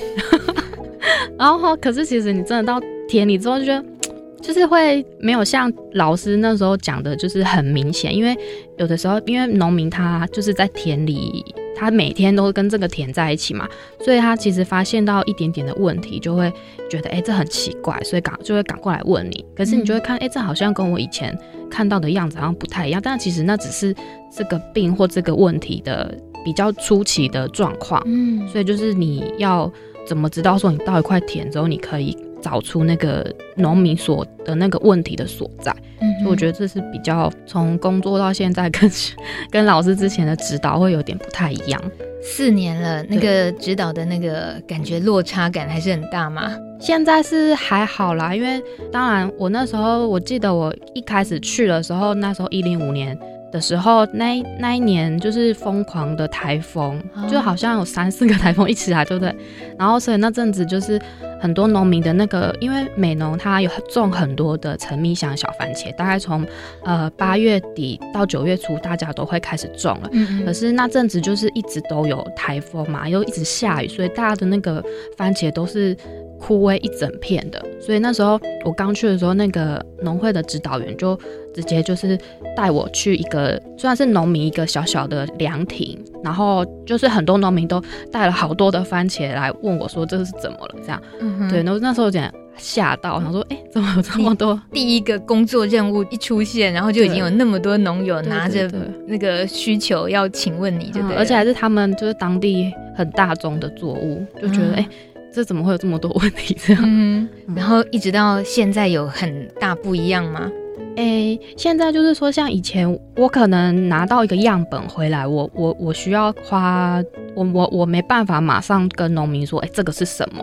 [1.38, 3.84] 然后，可是其实你真的到田里之后，就觉得
[4.42, 8.14] 就是会没有像老师那时候讲的，就是很明显。
[8.14, 8.36] 因为
[8.76, 11.44] 有的时候，因为农民他就是在田里，
[11.76, 13.68] 他每天都跟这个田在一起嘛，
[14.00, 16.52] 所以他其实发现到一点点的问题，就会
[16.90, 19.44] 觉得哎，这很奇怪，所以赶就会赶过来问你。
[19.56, 21.36] 可是你就会看，哎，这好像跟我以前
[21.70, 23.00] 看到的样子好像不太一样。
[23.02, 23.94] 但其实那只是
[24.36, 26.12] 这个病或这个问题的
[26.44, 28.02] 比较初期的状况。
[28.06, 29.72] 嗯，所以就是你要。
[30.06, 35.74] 怎么知道说你到一块田之后，你可以找出那个农民所的那个问题的所在？
[36.00, 38.90] 嗯，所以我觉得这是比较从工作到现在跟
[39.50, 41.80] 跟老师之前的指导会有点不太一样。
[42.22, 46.56] 四年了，那个指导的那个感觉落差感还是很大吗？
[46.80, 53.16] 现在是还好啦，因为当然我那时候我记得我一开始去的时候，那时候一零五年。
[53.52, 59.32] 的时候，那那一年就是疯狂的台风，就好像有三四个台风一起来，对不对？
[59.78, 61.00] 然后所以那阵子就是
[61.40, 66.44] 很多农民的那个，因为美农他有种很多的陈米香小番茄，大概从
[66.82, 70.08] 呃八月底到九月初，大家都会开始种了。
[70.12, 70.44] 嗯嗯。
[70.46, 74.82] 可是那阵子就是一直都有台风嘛，又一直下雨，所以大家的那个
[75.16, 75.96] 番茄都是。
[76.42, 81.16] 枯萎一整片的，所以那时候我刚去的时候，那个农会的指导员就
[81.54, 82.18] 直接就是
[82.56, 91.48] 带我去一个，虽然是农民一个小小的凉亭，然后就是很多农民都带了好多的番茄来问我说，这个是怎么了这样，嗯、哼。
[91.48, 94.60] 对，然后那时候有点吓到，想说哎、欸，怎么有这么多？
[94.72, 98.68] 第一个工作任务一出现，然后就已经有那么多农友拿着
[99.06, 104.80] 那个需求要请问你就对，而且还是他们就是当地很大宗的作物，就觉得哎。
[104.80, 104.82] 嗯。
[104.82, 104.88] 欸
[105.32, 106.56] 这怎么会有这么多问题？
[106.64, 110.50] 这样，嗯，然后一直到现在有很大不一样吗？
[110.96, 117.02] 诶，现在就是说，像以前我可能拿到一个样本回来，我我我需要花，
[117.34, 120.42] 我我我没办法马上跟农民说，诶，这个是什么？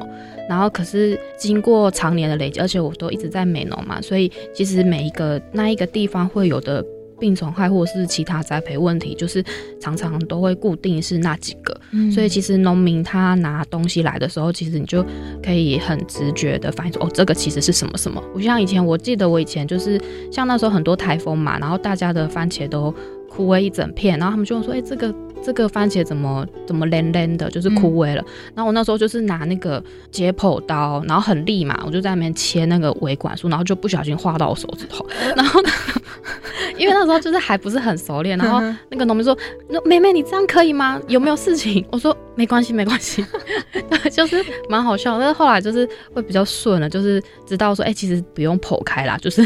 [0.50, 6.84] 然后可是经过常年的累积，而且我都一直在美农嘛，所以其实每一个那一个地方会有的。
[7.20, 9.44] 病虫害或者是其他栽培问题，就是
[9.80, 15.06] 常常都会固定是那几个，嗯、所以其实农民他拿东西来的时候，其实你就
[15.44, 18.24] 可以很直觉的反映说，哦，这个其实是什么什么。
[18.34, 20.00] 不像以前，我记得我以前就是
[20.32, 22.94] 像那时候很多台风嘛，然后大家的番茄都
[23.30, 28.22] 枯萎一整片，然后他们就说，哎、欸，这个这个番茄怎么怎么连连的，就是枯萎了。
[28.22, 35.06] 嗯、然后我那时候就是拿那个解剖刀，然后很利嘛，我就在那边切那个维管束，然后就不小心划到我手指头，
[35.36, 35.70] 然后呢。
[36.78, 39.38] 因为那时候就是还不是很熟练，然后那个农民说
[39.70, 41.02] ：“那妹妹，你这样可以吗？
[41.08, 43.26] 有没有事情？” 我说：“没关系，没关系。
[44.12, 45.20] ”就是蛮好笑。
[45.20, 49.46] 但是后来就是会比较顺了，就是知道说：“哎、欸，其实不用剖开啦，就是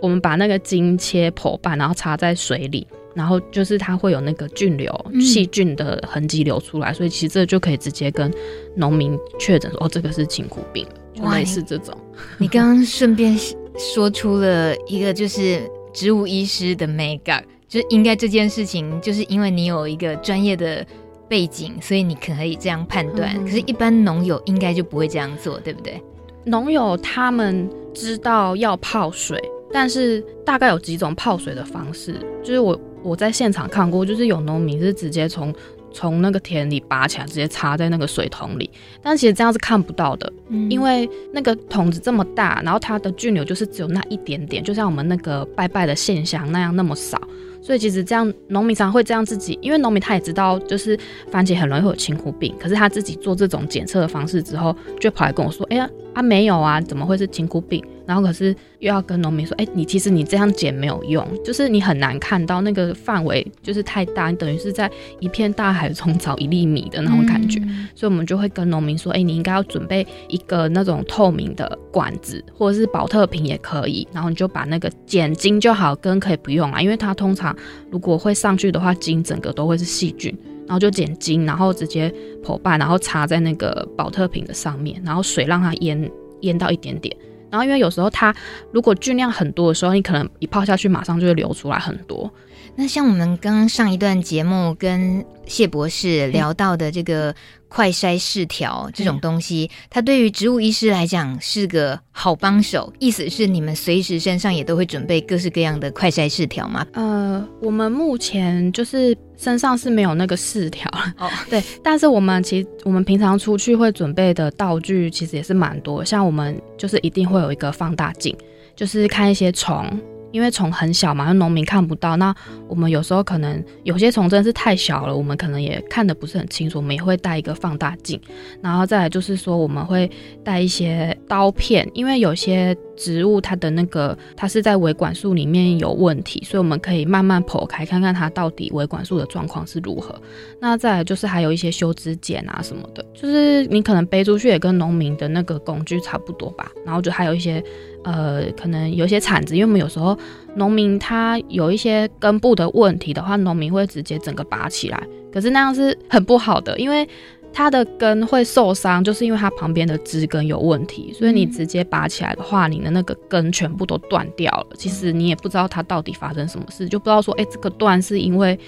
[0.00, 8.32] 我们把那个筋切剖半，然后插在水里，然后就是它会有那个菌流、细菌的痕迹流出来，嗯、所以其实这就可以直接跟
[8.76, 11.94] 农民确诊说：‘哦，这个是青枯病’，就类似这种。
[12.38, 13.36] 你刚刚顺便
[13.76, 15.60] 说出了一个就是。
[15.92, 20.86] 植物医师的 make up，，就是应该这件事情，就是因为你有一个专业的
[21.28, 23.36] 背景，所以你可以这样判断。
[23.36, 26.02] 嗯、可是，一般农友应该就不会这样做，对不对？
[26.44, 29.40] 农友他们知道要泡水，
[29.72, 35.54] 但是大概有几种泡水的方式，就是我我在现场看过，就是有农民是直接从。
[35.92, 38.70] 从那个田里拔起来，直接插在那个水桶里，
[39.02, 47.20] 但其实这样是看不到的，嗯、因为那个桶子这么大，然后它的菌流就是只有那一点点，就像我们那个拜拜的现象那样那么少，
[47.62, 50.98] 所以其实这样农民常会这样自己，因为农民他也知道，就是
[51.30, 55.88] 番茄很容易会有青枯病，可是他自己做这种检测的方式之后，就跑来跟我说，哎呀。
[56.14, 57.84] 啊，没有啊，怎么会是青枯病？
[58.06, 67.60] 然后可是又要跟农民说，哎，你其实你这样剪没有用，就是你很难看到那个范围，就是太大，你等于是在一片大海中找一粒米的那种感觉。
[67.62, 74.06] 嗯、所以我们就会跟农民说，哎，你应该要准备一个那种透明的管子，或者是保特瓶也可以。
[74.12, 77.56] 然后你就把那个剪茎就好，根可以不用啊，因为它通常
[77.90, 80.36] 如果会上去的话，茎整个都会是细菌。
[80.70, 82.08] 然后就剪茎，然后直接
[82.44, 86.08] 剖半，然后插在那个保特瓶的上面，然后水让它淹
[86.42, 87.14] 淹到一点点。
[87.50, 88.32] 然后因为有时候它
[88.70, 92.32] 如果菌量很多的时候，你可能一泡下去，马上就会流出来很多。
[92.76, 97.34] 那像我们刚刚上一段节目跟谢博士聊到的这个
[97.68, 102.92] 快筛试条这种东西，它对于植物医师来讲是个好帮手。
[102.98, 106.86] 意思是你们随时身上也都会准备各式各样的快筛试条吗？
[106.92, 111.62] 呃，我们目前就是身上是没有那个试条哦， 对。
[111.82, 118.34] 但是我们其实我们平常出去会准备的道具其实也是蛮多，像我们就是一定会有一个放大镜，
[118.74, 120.00] 就是看一些虫。
[120.32, 122.16] 因为虫很小嘛，农民看不到。
[122.16, 122.34] 那
[122.68, 126.78] 我们有时候可能有些虫真的是太小了，我们可能也看得不是很清楚。
[126.78, 128.20] 我们也会带一个放大镜，
[128.62, 130.10] 然后再来就是说我们会
[130.44, 140.20] 带一些刀片，因为有些植物它的那个它是在维管束里面有问题，所以我们可以慢慢剖开看看它到底维管束的状况是如何。
[140.60, 146.70] 那再来就是还有一些修枝剪啊什么的，就是你可能背出去也跟农民的那个工具差不多吧。
[146.84, 147.62] 然后就还有一些。
[148.02, 150.18] 呃，可能有些铲子，因为我们有时候
[150.54, 157.06] 农民他有一些根部的问题的话，农民会直接整个拔起来，可是那样是很不好的，因为
[157.52, 164.68] 它的根会受伤，就是因为它旁边的枝根有问题，所以你直接拔起来的话，你的那个根全部都断掉了。
[164.76, 168.58] 其实你也不知道它到底发生什么事，就不知道说，哎，这个断是因为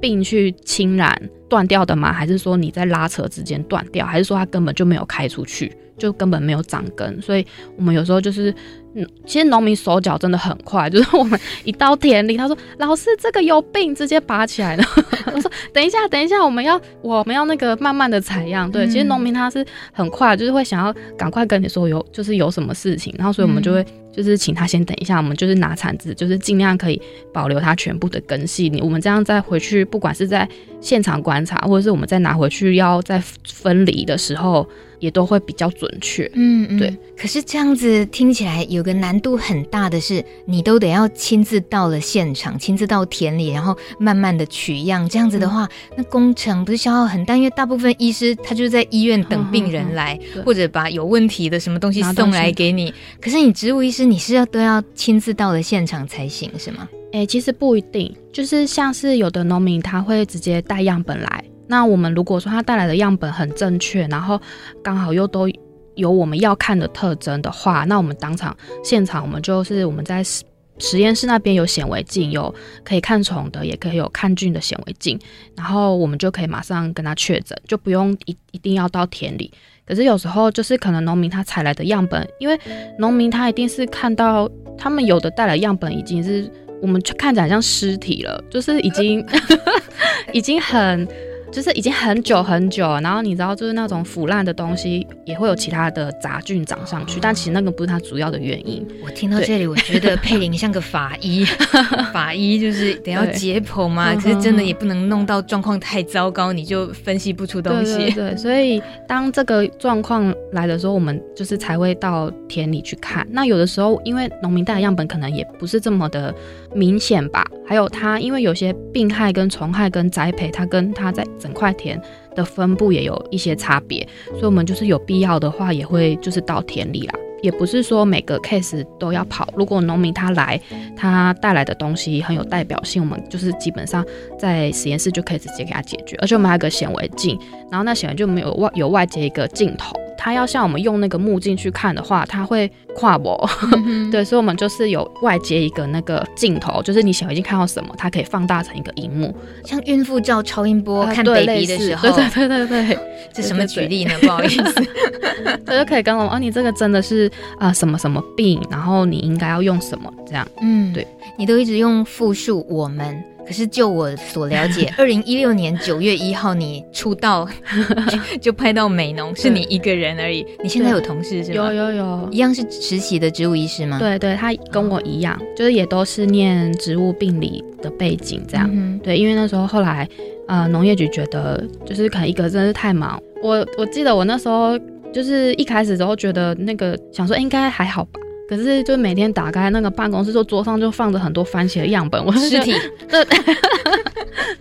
[0.00, 1.16] 病去侵染
[1.48, 2.12] 断掉的吗？
[2.12, 4.04] 还是说你在拉扯之间断掉？
[4.04, 7.22] 还是说它根本就没有开出去，就根本没有长根？
[7.22, 8.54] 所以我们有时候就是。
[8.94, 14.84] 嗯，其实农民手脚真的很快， 就是我们一到田里，他说：“老师，这个有病，直接拔起来了。
[15.34, 27.00] ”我说：“等一下，等一下，我们要我们要那个慢慢的采样。”对，其实农民他是很快，就是会想要赶快跟你说有就是有什么事情，然后所以我们就会就是请他先等一下，我们就是拿铲子，就是尽量可以
[27.32, 28.68] 保留它全部的根系。
[28.68, 30.48] 你我们这样再回去，不管是在
[30.80, 34.68] 现场观察，或者是我们再拿回去要再分离的时候。
[35.02, 36.96] 也都会比较准确，嗯，嗯，对。
[37.18, 45.08] 可是这样子听起来有个难度很大的是，你都得要亲自到了现场，亲自到田里，然后慢慢的取样。
[45.08, 47.36] 这样子的话，嗯、那工程不是消耗很大？
[47.36, 52.94] 因为大部分医师他就在医院等病人来，或者把有问题的什么东西送来给你。
[53.20, 56.88] 可是你植物医师，你是要都要亲自到了现场才行，是吗？
[57.12, 61.44] 哎、欸，其实不一定，就是像是有的农民他会直接带样本来。
[61.66, 64.40] 那我们如果说他带来的样本很正确，然后
[64.82, 65.48] 刚好又都
[65.94, 70.42] 有我们要看的特征的话，那我们当场现场我们就是我们在实
[70.78, 75.18] 实验室那边有显微镜，有可以看虫的，也可以有看菌的显微镜，
[75.54, 79.52] 然后我们就可以马上跟他确诊，就不用一一定要到田里。
[79.86, 82.58] 可是有时候就是可能农民他采来的样本，因为
[82.98, 89.24] 农民他一定是看到他们有的带来样本已经是我们看起来像尸体了，就是已经
[90.32, 91.06] 已经很。
[91.52, 98.84] 就是已经很久很久了，然后你知道，就是那种腐烂的东西也会有其他的杂菌长上去，但其实那个不是它主要的原因。
[99.04, 101.44] 我听到这里，我觉得佩林像个法医，
[102.12, 107.96] 法医就是得要解剖嘛，可是真的也不能弄到状况太糟糕，你就分析不出东西。
[107.96, 113.26] 对，对，对，所以当这个状况来的时候，我们就是才会到田里去看。
[113.30, 116.34] 那有的时候，因为农民带的样本可能也不是这么的
[116.74, 122.00] 明显吧，还有它因为有些病害跟虫害跟栽培，它跟它在整块田
[122.36, 127.14] 的分布也有一些差别，所以我们就是有必要的话，也会就是到田里啦。
[127.42, 129.52] 也不是说每个 case 都要跑。
[129.56, 130.60] 如果农民他来，
[130.96, 134.06] 他带来的东西很有代表性，我们就是基本上
[134.38, 136.16] 在实验室就可以直接给他解决。
[136.20, 137.36] 而且我们还有个显微镜，
[137.68, 139.92] 然后那显微就没有外有外接一个镜头。
[140.24, 143.50] 它要像我们用那个目镜去看的话，它会跨我，
[143.84, 152.98] 嗯、 对，所以我们就是有外接一个那个镜头，就是你显微镜看到什么，它可以放大成一个荧幕，像孕妇照超音波看 baby 的时候，对对对对对，
[153.34, 154.14] 这什么举例呢？
[154.20, 154.74] 不好意思，
[155.66, 161.04] 他就可以跟我们哦，你这个真的是啊、呃、什么什么病，然后你应该要用什么这样，嗯，对，
[161.36, 163.20] 你都一直用复数我们。
[163.46, 167.48] 可是就我所了解， 二零一六年九月一号你出道
[168.08, 170.46] 就，就派到美农，是你一个人而已。
[170.62, 171.72] 你现在有同事是吗？
[171.72, 173.98] 有有有，一样是实习的植物医师吗？
[173.98, 178.70] 对对，他跟我一样，就是也都是念植物病理的背景这样。
[178.72, 180.08] 嗯、对，因为那时候后来
[180.48, 184.78] 呃农业局觉得就是可能一个真的是太忙，我我记得我那时候
[185.12, 188.20] 就是一开始之后觉得那个想说应该还好吧。
[188.48, 192.74] 可是，就每天打开那个办公室，就桌上就放着很多番茄的样本，我 尸体。
[193.08, 193.24] 对，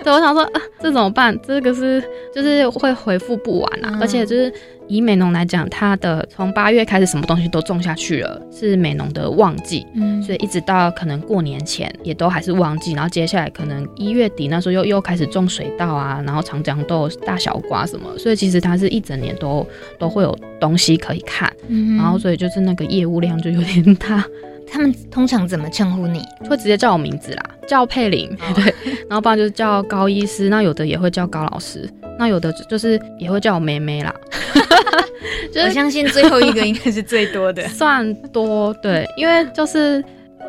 [0.04, 1.38] 对，我想说，啊，这怎么办？
[1.46, 2.04] 这个是
[2.34, 4.52] 就是会回复不完啊，嗯、而且就是。
[4.88, 19.66] 以美农来讲，它的从八月开始，什么东西都种下去了，是美农的旺季，嗯，所以一直到可能过年前也都还是旺季，然后接下来可能一月底那时候又又开始种水稻啊，然后长江豆、大小瓜什么，所以其实它是一整年都
[19.98, 24.24] 都会有东西可以看，嗯，然后所以就是那个业务量就有点大。
[24.72, 26.24] 他们通常怎么称呼你？
[26.50, 28.74] 会直接叫我名字啦，叫佩玲，哦、 对，
[29.10, 34.14] 然后不然就是叫高医师，那有的也会叫高老师，那有的就是也会叫我妹妹啦。
[35.54, 40.02] 就是、我相信最后一个应该是最多的， 算多，对，因为就是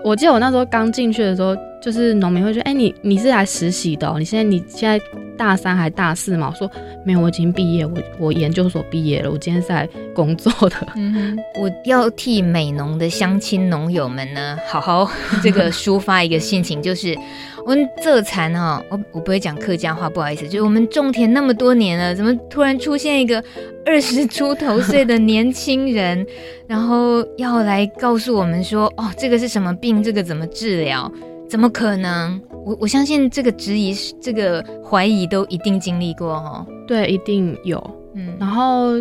[0.05, 4.19] 我记得我那时候刚进去的时候，就是农民会说：“哎、欸，你你是来实习的、喔？
[4.19, 5.05] 你现在你现在
[5.37, 6.71] 大三还大四嘛？”我说
[7.05, 15.11] ：“没有，我已经毕业，我我研究所毕业了，我今天是来工作的。”嗯，我要替美农的乡亲农友们呢，好好
[15.43, 17.17] 这个抒发一个心情，就是。
[17.65, 20.49] 我们这残哈，我我不会讲客家话，不好意思。
[20.49, 23.41] 就是我们种田那么多年了，怎么突然出现一个
[23.87, 26.27] 二十出头岁的年轻人，
[26.67, 31.09] 然后要来告诉我们说，哦，这个是什么病，这个怎么治疗？
[31.53, 32.41] 怎么可能？
[32.65, 36.67] 我我相信这个质疑、这个怀疑都一定经历过哦。
[36.89, 37.79] 对，一定有。
[38.15, 38.93] 嗯，然后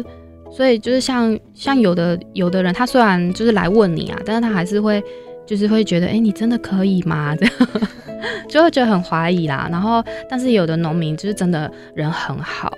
[0.51, 5.01] 所以就是像像有的有的人，他虽然就是来问你啊，但是他还是会
[5.47, 7.33] 就是会觉得，哎，你真的可以吗？
[7.37, 7.53] 这样。
[8.49, 12.69] 就会觉得很怀疑啦，然后但是有的农民就是真的人很好。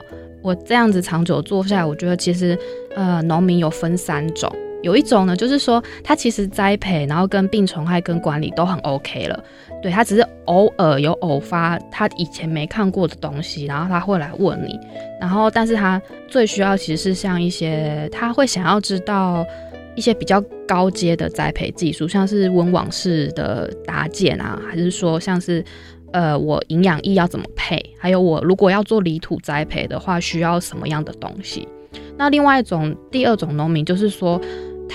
[0.43, 2.55] 我这样子长久做下来，我觉得其实
[2.95, 9.43] 呃农民有分三种，有一种呢就是说他其实栽培，然后跟病虫害跟管理都很 OK 了，
[9.81, 14.79] 对，他只是偶尔有偶发他以前没看过的东西，然后他会来问你，
[15.19, 19.43] 然后但是他最需要其实是像一些他会想要知道。
[19.95, 25.63] 一些比较高阶的栽培技术，像是温网式的搭建啊，还是说像是
[26.11, 31.67] 呃我营养液要怎么配，还有我如果要做离土栽培的话，需要什么样的东西？
[32.17, 34.41] 那另外一种第二种农民就是说，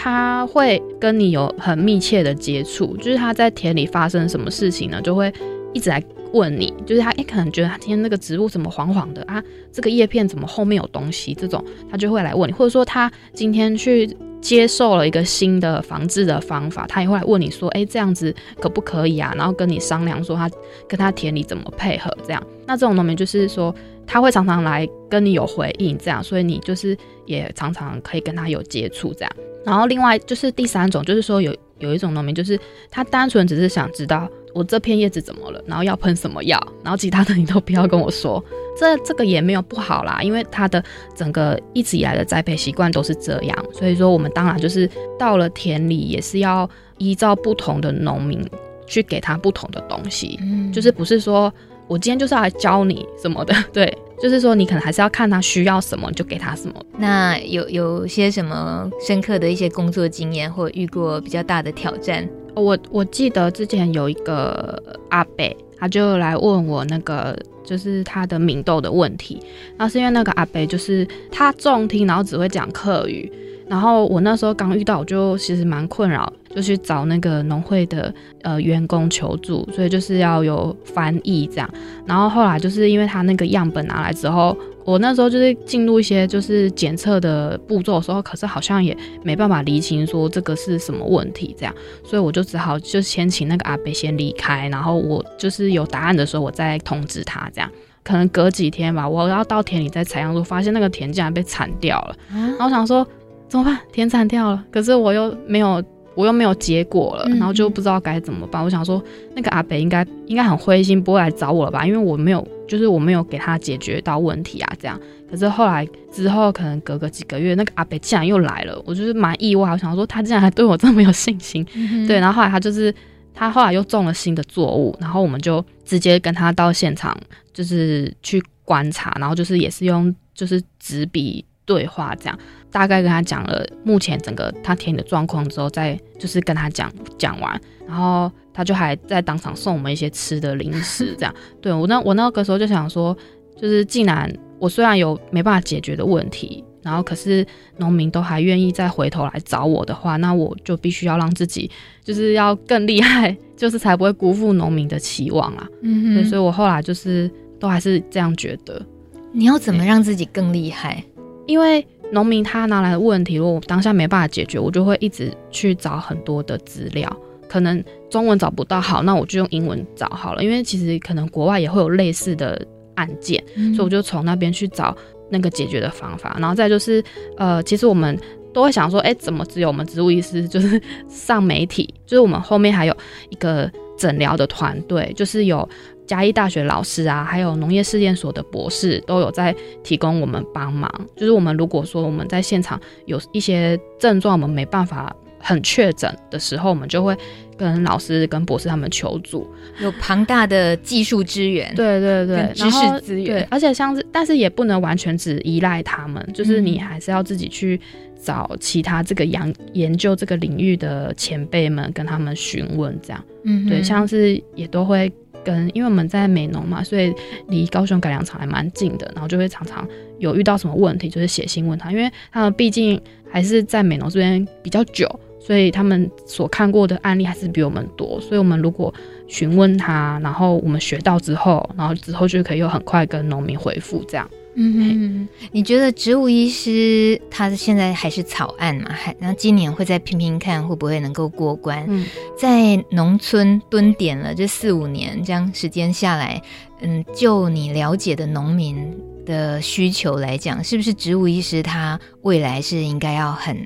[0.01, 5.32] 他会跟你有很密切的接触，就是他在田里发生什么事情呢，就会
[5.72, 6.03] 一直来。
[6.30, 9.42] 问你，就是他，诶，可能觉得他今天那个植物怎么黄黄的啊？
[9.72, 11.32] 这个叶片怎么后面有东西？
[11.32, 19.32] 这种他就会来问你，或者说他今天去接受了一个新的防治的方法，他也会来问你说，诶，这样子可不可以啊？
[19.38, 20.51] 然后跟你商量说他
[20.86, 22.46] 跟他田里怎么配合这样。
[22.66, 23.74] 那这种农民就是说
[24.09, 26.97] 他会常常来跟你有回应这样，所以你就是
[27.27, 29.33] 也常常可以跟他有接触这样。
[29.65, 32.59] 然后另外就是第三种，就是说有有一种农民就是
[32.91, 34.29] 他单纯只是想知道。
[34.55, 35.63] 我这片叶子怎么了？
[35.67, 36.59] 然后要喷什么药？
[36.83, 38.43] 然后其他的你都不要跟我说。
[38.77, 40.83] 这这个也没有不好啦，因为他的
[41.15, 43.65] 整个一直以来的栽培习惯都是这样。
[43.73, 48.45] 所以说，我们当然就是到了田里，也是要依照不同的农民
[48.87, 50.41] 去给他不同的东西。
[50.43, 51.53] 嗯，就是不是说
[51.89, 56.74] 我今天就是要来教你什么的， 对，就是说你可能还是要看他需要什么，你就给他什么。
[56.99, 62.28] 那有有些什么深刻的一些工作经验，或遇过比较大的挑战？
[62.55, 69.41] 我我记得之前有一个阿伯，他就来问我那个就是他的敏豆的问题，
[69.76, 73.32] 那是因为那个阿伯就是他重听，然后只会讲客语，
[73.69, 78.12] 然后我那时候刚遇到，我就其实蛮困扰，就去找那个农会的
[78.43, 81.71] 呃员工求助，所以就是要有翻译这样，
[82.07, 84.57] 然后后来就是因为他那个样本拿来之后。
[84.85, 97.71] 我那时候就是进入一些就是检测的步骤的时候，可是好像也没办法厘清说这个是什么问题，这样，所以我就只好就先请那个阿伯先离开，然后我就是有答案的时候，我再通知他，这样，
[98.03, 103.07] 可能隔几天吧，我要到田里再采样，就发现那个田竟然被铲掉了，然后我想说
[103.49, 103.78] 怎么办？
[103.92, 105.82] 田铲掉了，可是我又没有。
[106.14, 108.61] 我又没有结果了，然后就不知道该怎么办。
[108.61, 109.01] 嗯、我想说，
[109.36, 111.86] 那个阿北应该应该很灰心，不会来找我了吧？
[111.86, 115.01] 因为我没有，就是我没有给他解决到问题啊，这样。
[115.30, 119.70] 可是后来之后，可能隔个几个月，那个阿北竟然又来了，我就是蛮意外。
[119.70, 121.64] 我想说，他竟然还对我这么有信心。
[121.74, 122.92] 嗯、对，然后后来他就是
[123.32, 127.16] 他后来又种了新的作物，然后我们就直接跟他到现场，
[127.53, 132.37] 就是去观察，然后就是也是用就是纸笔对话这样。
[132.71, 141.35] 大概跟他讲了目前整个他田里的状况之后，再就是跟他讲讲完，然后他就还在当场送我们一些吃的零食，这样。
[141.62, 143.16] 对，我那我那个时候就想说，
[143.57, 147.47] 就是既然我虽然有没办法解决的问题，然后可是
[147.79, 151.71] 农民都还愿意再回头来找我的话，那我就必须要让自己
[152.05, 155.66] 就是要更厉害，就是才不会辜负农民的期望啊。
[155.81, 158.85] 嗯所以我后来就是都还是这样觉得。
[159.33, 161.03] 你要怎么让自己更厉害？
[161.49, 161.84] 因为。
[162.11, 167.14] 农民他拿来的问题，如果我当下没办法解决，我就会一直去找很多的资料。
[167.46, 170.42] 可能中文找不到，好，那我就用英文找好了。
[170.42, 174.96] 因为其实可能国外也会有类似的案件，嗯、所以我就从那边去找
[175.28, 176.34] 那个解决的方法。
[176.40, 177.05] 然后再就是，
[177.36, 178.18] 呃，其实我们
[178.55, 180.80] 都会想说，哎，怎么只有我们植物医师就是
[181.11, 181.92] 上媒体？
[182.07, 182.96] 就是我们后面还有
[183.28, 185.68] 一个诊疗的团队，就是有。
[186.09, 189.55] 嘉义大学老师啊，还有农业试验所的博士都有在
[189.85, 190.91] 提供我们帮忙。
[191.15, 197.15] 就是我们如果说我们在现场有一些症状，我们没办法很确诊的时候，我们就会
[197.59, 199.47] 跟老师、跟博士他们求助。
[199.81, 203.27] 有庞大的技术资源，对对对，知识资源。
[203.27, 207.79] 对，而且像是，但是也不能完全只依赖他们，就是你还是要自己去
[208.19, 213.23] 找其他这个研研究这个领域的前辈们，跟他们询问这样。
[213.45, 215.13] 嗯，对，像是也都会。
[215.45, 217.14] 跟因为我们在美农嘛，所以
[217.49, 219.86] 离高雄改良场还蛮近的，然后就会常常
[220.18, 225.09] 有遇到什么问题，就是写信问他，因为他们毕竟还是在美农这边比较久，
[225.41, 228.93] 所以他们所看过的案例还是比我们多，所以我们如果
[229.26, 234.28] 询问他，然后我们学到之后，然后之后就可以又很快跟农民回复这样。
[234.61, 238.91] 嗯，你觉得植物医师他现在还是草案嘛？
[238.91, 241.87] 还然后今年会再拼拼看会不会能够过关？
[241.89, 242.05] 嗯，
[242.37, 246.43] 在农村蹲点了这四五年，这样时间下来，
[246.81, 248.93] 嗯，就你了解的农民
[249.25, 253.57] 的需求来讲，是不是植物医师他未来是应该要很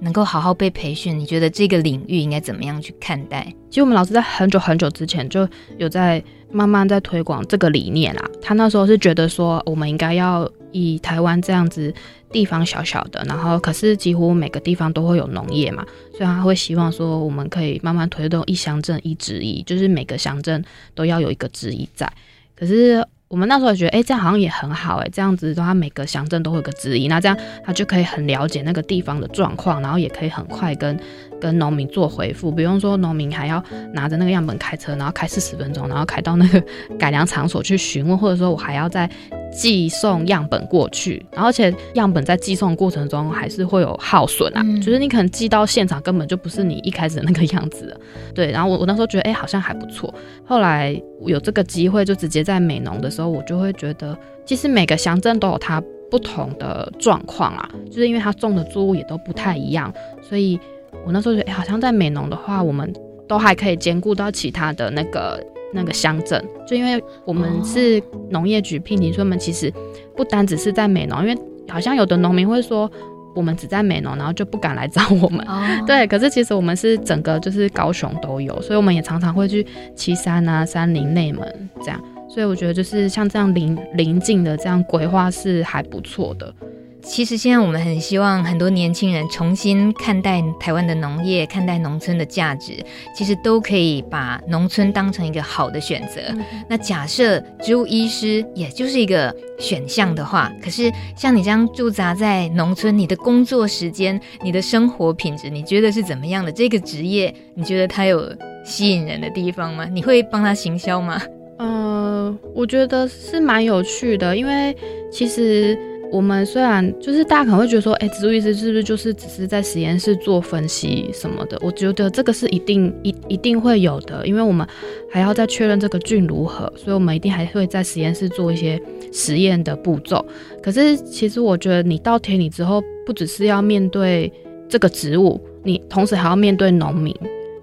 [0.00, 1.18] 能够好好被培训？
[1.18, 3.42] 你觉得这个领域应该怎么样去看待？
[3.70, 5.48] 其实我们老师在很久很久之前就
[5.78, 6.22] 有在。
[6.52, 8.30] 慢慢在推广这个理念啦。
[8.40, 11.92] 他那时候是觉得说，我们应该要以台湾这样子
[12.30, 20.62] 地方小小的，然后可是几乎每个地方都会有农业嘛，所以他会希望说，我们可以慢慢推动一乡镇一职一，就是每个乡镇
[20.94, 22.10] 都要有一个职一在。
[22.54, 31.00] 可是我们那时候也觉得，哎、这样好像也很好，哎，这样子的话，每个乡镇都会有个指引，那这样他就可以很了解那个地方的状况，然后也可以很快跟
[31.40, 33.64] 跟农民做回复，比如说农民还要
[33.94, 36.62] 拿着那个样本开车，然后开四十分钟，然后开到那个
[36.98, 39.08] 改良场所去询问，或者说我还要再
[39.52, 47.96] 寄送样本过去，然后而且样本在寄送过程中还是会有耗损啊，嗯、就是你可能寄到现场根本就不是你一开始的那个样子了，
[48.34, 53.32] 对，然后我我那时候觉得，哎、欸，好像还不错，后来有这个机会就直接在美农的时候。
[53.32, 59.90] 我就会觉得，其实每个乡镇都有它不同的状况啊，就是因为它种的作物也都不太一样，
[60.20, 60.60] 所以
[61.06, 62.92] 我那时候觉得，欸，好像在美农的话，我们
[63.26, 65.42] 都还可以兼顾到其他的那个
[65.72, 69.72] 那个乡镇，就因为我们是农业局聘请，所以我们其实
[70.16, 72.90] 不单只是在美农，因为好像有的农民会说，
[73.34, 75.46] 我们只在美农，然后就不敢来找我们。
[75.86, 79.66] 对，可是其实我们是整个就是高雄都有，所以我们也常常会去
[79.96, 82.00] 旗山啊、山林、内门这样。
[82.28, 86.54] 所以我觉得就是像这样邻邻近的这样规划是还不错的。
[87.02, 92.72] 其实现在我们很希望很多年轻人重新看待台湾的农业，看待农村的价值，
[93.14, 96.20] 其实都可以把农村当成一个好的选择。
[96.28, 106.50] 嗯、那假设植物医师也就是一个选项的话，可是像你这样驻扎在农村，你的工作时间、你的生活品质，你觉得是怎么样的？
[106.52, 108.32] 这个职业你觉得它有
[108.64, 109.84] 吸引人的地方吗？
[109.86, 111.20] 你会帮他行销吗？
[111.58, 114.74] 呃，我觉得是蛮有趣的，因为
[115.12, 115.78] 其实
[116.12, 121.58] 我们虽然就是大家可能会觉得说，哎，植物医师是不是就是只是在实验室做分析什么的？
[121.62, 124.66] 我觉得这个是一定一一定会有的，因为我们
[125.10, 130.24] 还要再确认这个菌如何，所以我们一定还会在实验室做一些实验的步骤。
[130.62, 134.30] 可是其实我觉得你到田里之后，不只是要面对
[134.68, 137.16] 这个植物，你同时还要面对农民。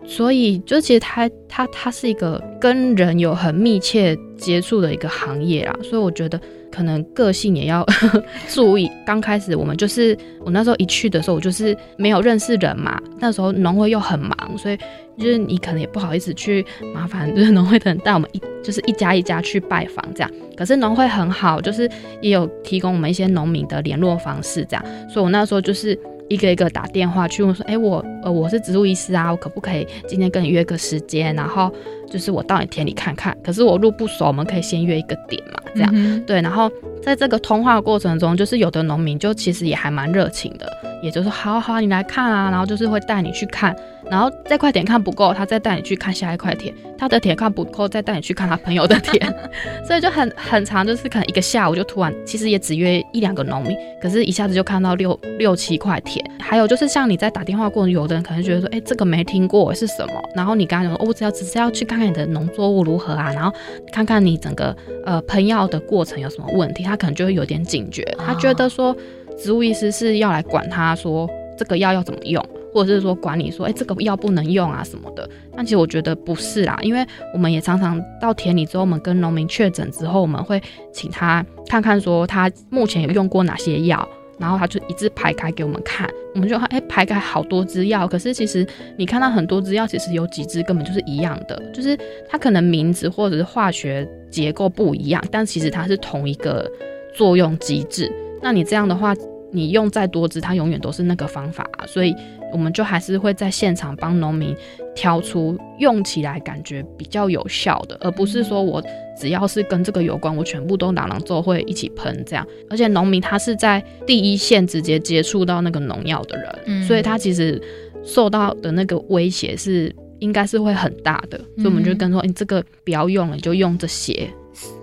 [0.07, 6.41] 所以，就其实它它它是一个跟人有很密切接触的一个行业啦，所以我觉得
[6.71, 7.85] 可能个性也要
[8.47, 8.89] 注意。
[9.05, 14.77] 刚开始我们就是我那时候一去的时候，我就是没有认识人嘛，那时候农会又很忙，所以
[15.17, 20.31] 就是你可能也不好意思去麻烦，就是农会的人带我们一就是一家一家去拜访这样。
[20.55, 21.89] 可是农会很好，就是
[22.21, 25.97] 也有提供我们一些农民的联络方式这样，所以我那时候就是。
[26.29, 31.33] 一个一个打电话去问说，哎，我呃我是植物医师啊，我可不可以今天跟你约个时间？
[31.33, 31.73] 然后
[32.09, 33.37] 就是我到你田里看看。
[33.43, 36.41] 可是我路不熟，我们可以先约一个点嘛，这样、嗯、对。
[36.41, 36.69] 然后
[37.01, 40.67] 在这个通话过程中，就是有的农民就其实也还蛮热情的，
[41.01, 43.75] 也就是说好好你来看啊，然后就是会带你去看。
[44.09, 49.35] 然后这块田看不够，他再带你去看下一块田，他的田看不够，再带你去看他朋友的田，
[49.85, 56.23] 所以就很很长，就是可能一个下午就突然，其实也只约一两个农民，可是一下子就看到六六七块田。
[56.39, 60.13] 还有就是像你在打电话过程，有的人可能觉得说，哎，这个没听过是什么？
[60.35, 63.55] 然后你刚刚说，哦，我只要只是要去看看你的农作物如何啊，然后
[63.91, 68.95] 看看你整个呃喷药的过程有什么问题，他可能就会有点警觉，他觉得说
[69.37, 72.43] 植物医师是要来管他说这个药要怎么用。
[72.73, 75.29] 或者是说管你说，哎、这个药不能用啊什么的。
[75.55, 80.61] 但其实我觉得不是啦，因为我们也常常到田里之后，我们跟农民确诊之后，我们会
[80.93, 84.07] 请他看看说他目前有用过哪些药，
[84.37, 86.09] 然后他就一字排开给我们看。
[86.35, 88.65] 我们就哎、欸、排开好多支药，可是其实
[88.95, 91.97] 你看到很多支药，其实有几支根本就是一样的，就是
[92.29, 96.69] 它可能名字或者是化学结构不一样，但其实它是同一个
[97.15, 98.11] 作用机制。
[98.43, 99.13] 那你这样的话，
[99.51, 102.15] 你用再多支，它永远都是那个方法，所以。
[102.51, 104.57] 我们就还是会在现场帮农民
[104.95, 108.83] 挑出用起来感觉比较有效的，而不是说我
[109.15, 112.43] 只要是跟这个有关，我全部都朗朗做会一起喷这样。
[112.67, 117.61] 而且农民他是在第一线直接接触到那个农药的人，嗯、所以他其实
[118.03, 121.37] 受到的那个威胁是应该是会很大的。
[121.57, 124.27] 所以我们就跟说，你、这个不要用了，你就用这些。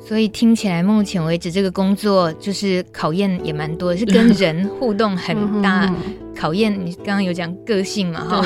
[0.06, 5.92] 所以听起来，目前为止这个工作就是考验也蛮多的，是跟人互动很大
[6.36, 6.72] 考验。
[6.72, 8.20] 你刚刚有讲个性嘛？
[8.20, 8.40] 哈，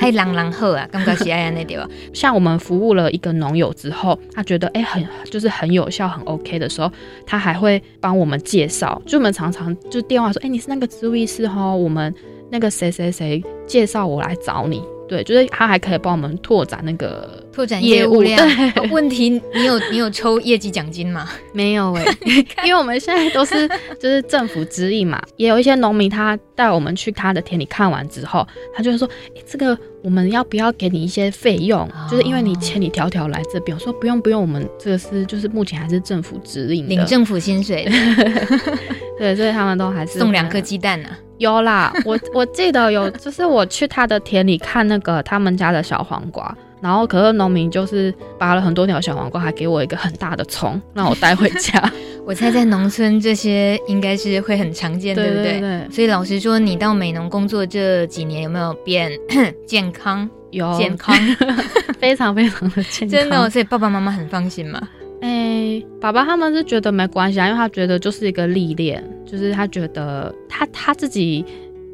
[0.00, 1.88] 还狼狼后啊，刚刚喜爱那点吧。
[2.12, 6.90] 像我们服务了一个农友之后，他觉得哎、欸、很就是很有效，很 OK 的时候，
[7.24, 9.00] 他还会帮我们介绍。
[9.06, 12.12] 就我们常常就电话说，哎、欸，你是那个植物医师哈，我们
[12.50, 14.82] 那个谁谁谁介绍我来找你。
[15.10, 18.38] 对，就是他还可以帮我们拓展那个拓展业务量。
[18.46, 21.28] 对问题，你有你有抽业绩奖金吗？
[21.52, 25.20] 没有哎、欸， 因为我们现在都是就是政府指引嘛。
[25.36, 29.04] 也有一些农民，他带我们去他的田里看完之后，他就会说
[29.34, 31.80] ：“哎，这个我们要不要给你一些费用？
[31.80, 37.90] 哦、就是因为你千里迢迢来这边。”我说：“不用不用，我们这个是就是目前还是政府指引，领政府薪水的。
[39.18, 41.18] ”对，所以他们都还是送两颗鸡蛋呢、啊。
[41.40, 51.90] 有啦，我 我记得有，就是我去他的田里看那个他们家的小黄瓜，然后可是农民就是拔了很多条小黄瓜，还给我一个很大的葱让我带回家。
[52.26, 55.58] 我猜在农村这些应该是会很常见，对不对？
[55.58, 55.88] 对。
[55.90, 59.10] 所以老实说，你到美农工作这几年有没有变
[59.66, 60.28] 健康？
[60.50, 61.16] 有健康，
[61.98, 63.08] 非常非常的健康。
[63.08, 64.80] 真的哦，所以爸爸妈妈很放心吗？
[65.20, 71.44] 哎、欸，爸爸他们是觉得没关系啊，因为他觉得就是一个历练，就是他觉得他他自己。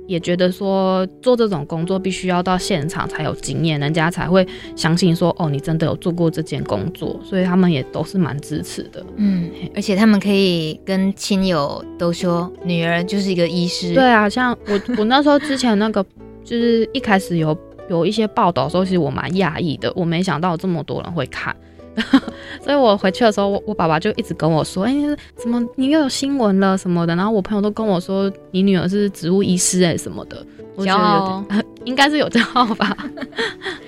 [0.08, 4.46] 也觉得说做这种工作必须要到现场才有经验，人家才会
[4.76, 9.04] 相信说哦，你真的有做过这件工作，所以他们也都是蛮支持的。
[9.16, 13.94] 嗯，而且他们可以跟亲友都说女儿就是一个医师。
[13.94, 16.00] 对啊，像我我那时候之前那个
[16.44, 17.58] 就是一开始有
[17.90, 21.52] 有一些报道的时候，其实我蛮讶异的，我没想到这么多人会看。
[22.62, 30.44] 所以我回去的时候，我我爸爸就一直跟我说：“哎、欸，怎么你又有新闻了什么的？”然后我朋友都跟我说：“你女儿是植物医师哎什么的。”
[30.78, 31.42] 骄傲，
[31.84, 32.94] 应该是有骄傲吧？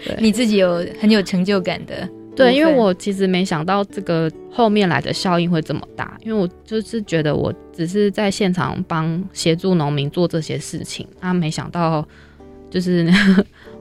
[0.06, 2.08] 对， 你自己有很有成就感的。
[2.34, 12.06] 对，因为我其实没想到这个后面来的效应会这么大，因为我就是觉得我只是在现场帮协助农民做这些事情，啊，没想到
[12.70, 13.12] 就是。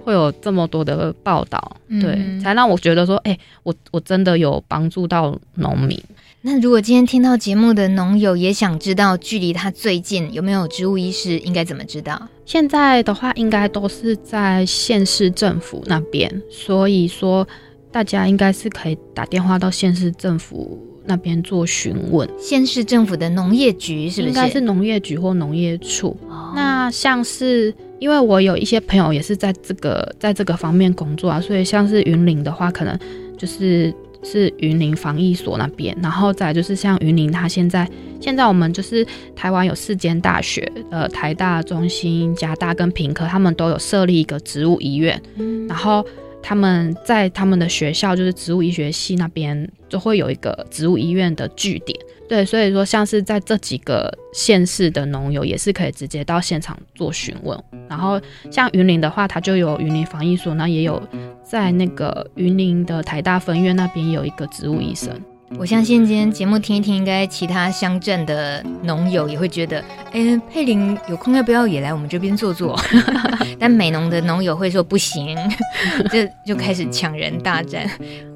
[0.08, 6.01] 会有这么多的报道，对，嗯、才让我觉得说，哎、欸，我我真的有帮助到农民。
[6.39, 12.26] 那如果今天听到节目的农友也想知道距离他最近有没有植物医师，应该怎么知道？
[12.45, 17.45] 现在的话，应该都是在县市政府那边，所以说
[17.91, 22.30] 大家应该是可以打电话到县市政府那边做询问。
[22.39, 24.30] 县市政府的农业局是不是？
[24.30, 26.16] 应该是农业局或农业处。
[26.30, 27.76] 哦、那像是。
[28.00, 32.98] 因为我有一些朋友也是在这个在这个方面工作啊，所以像是云林的话，可能
[33.38, 33.93] 就是
[34.24, 37.89] 是云林防疫所那边，然后再就是像云林，它现在
[38.20, 45.22] 现在我们就是台湾有四间大学，呃，台大、中心、加大跟平科，他们都有设立一个植物医院，
[45.68, 46.06] 然后
[46.48, 52.00] 他们在他们的学校就是植物医学系那边就会有一个植物医院的据点。
[52.30, 58.18] 对，所以说像是在这几个县市的农友也是可以直接到现场做询问，然后
[58.50, 61.06] 像云林的话，它就有云林防疫所，那也有
[61.43, 65.12] 在那个云林的台大分院那边有一个植物医生。
[65.56, 72.78] 我相信今天节目听一听，应该其他乡镇的农友也会觉得，哎，佩玲有空要不要也来我们这边坐坐？
[73.58, 75.38] 但美农的农友会说不行，
[76.12, 77.89] 这就开始抢人大战。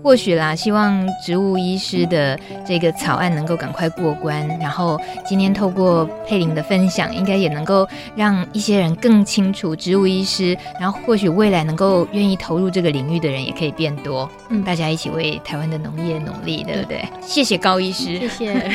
[0.04, 4.48] 或许啦，希望植物医师的这个草案能够赶快过关。
[4.58, 10.58] 然后今天透过佩玲的分享，应该也能够让一些人更清楚植物医师。
[10.80, 14.28] 然后或许未来能够愿意投入这个领域的人也可以变多。
[14.50, 17.10] 嗯，大家一起为台湾的农业努力，对不对？
[17.22, 18.72] 谢谢高医师，谢谢，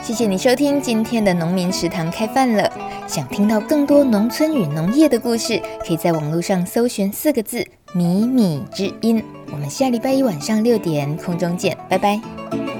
[0.02, 2.70] 谢谢你收听今天的农民食堂开饭了。
[3.06, 9.22] 想听到更多农村与农业的故事，可以在网络上搜寻四个字“米米之音”。
[9.50, 12.79] 我们下礼拜一晚上六点空中见，拜拜。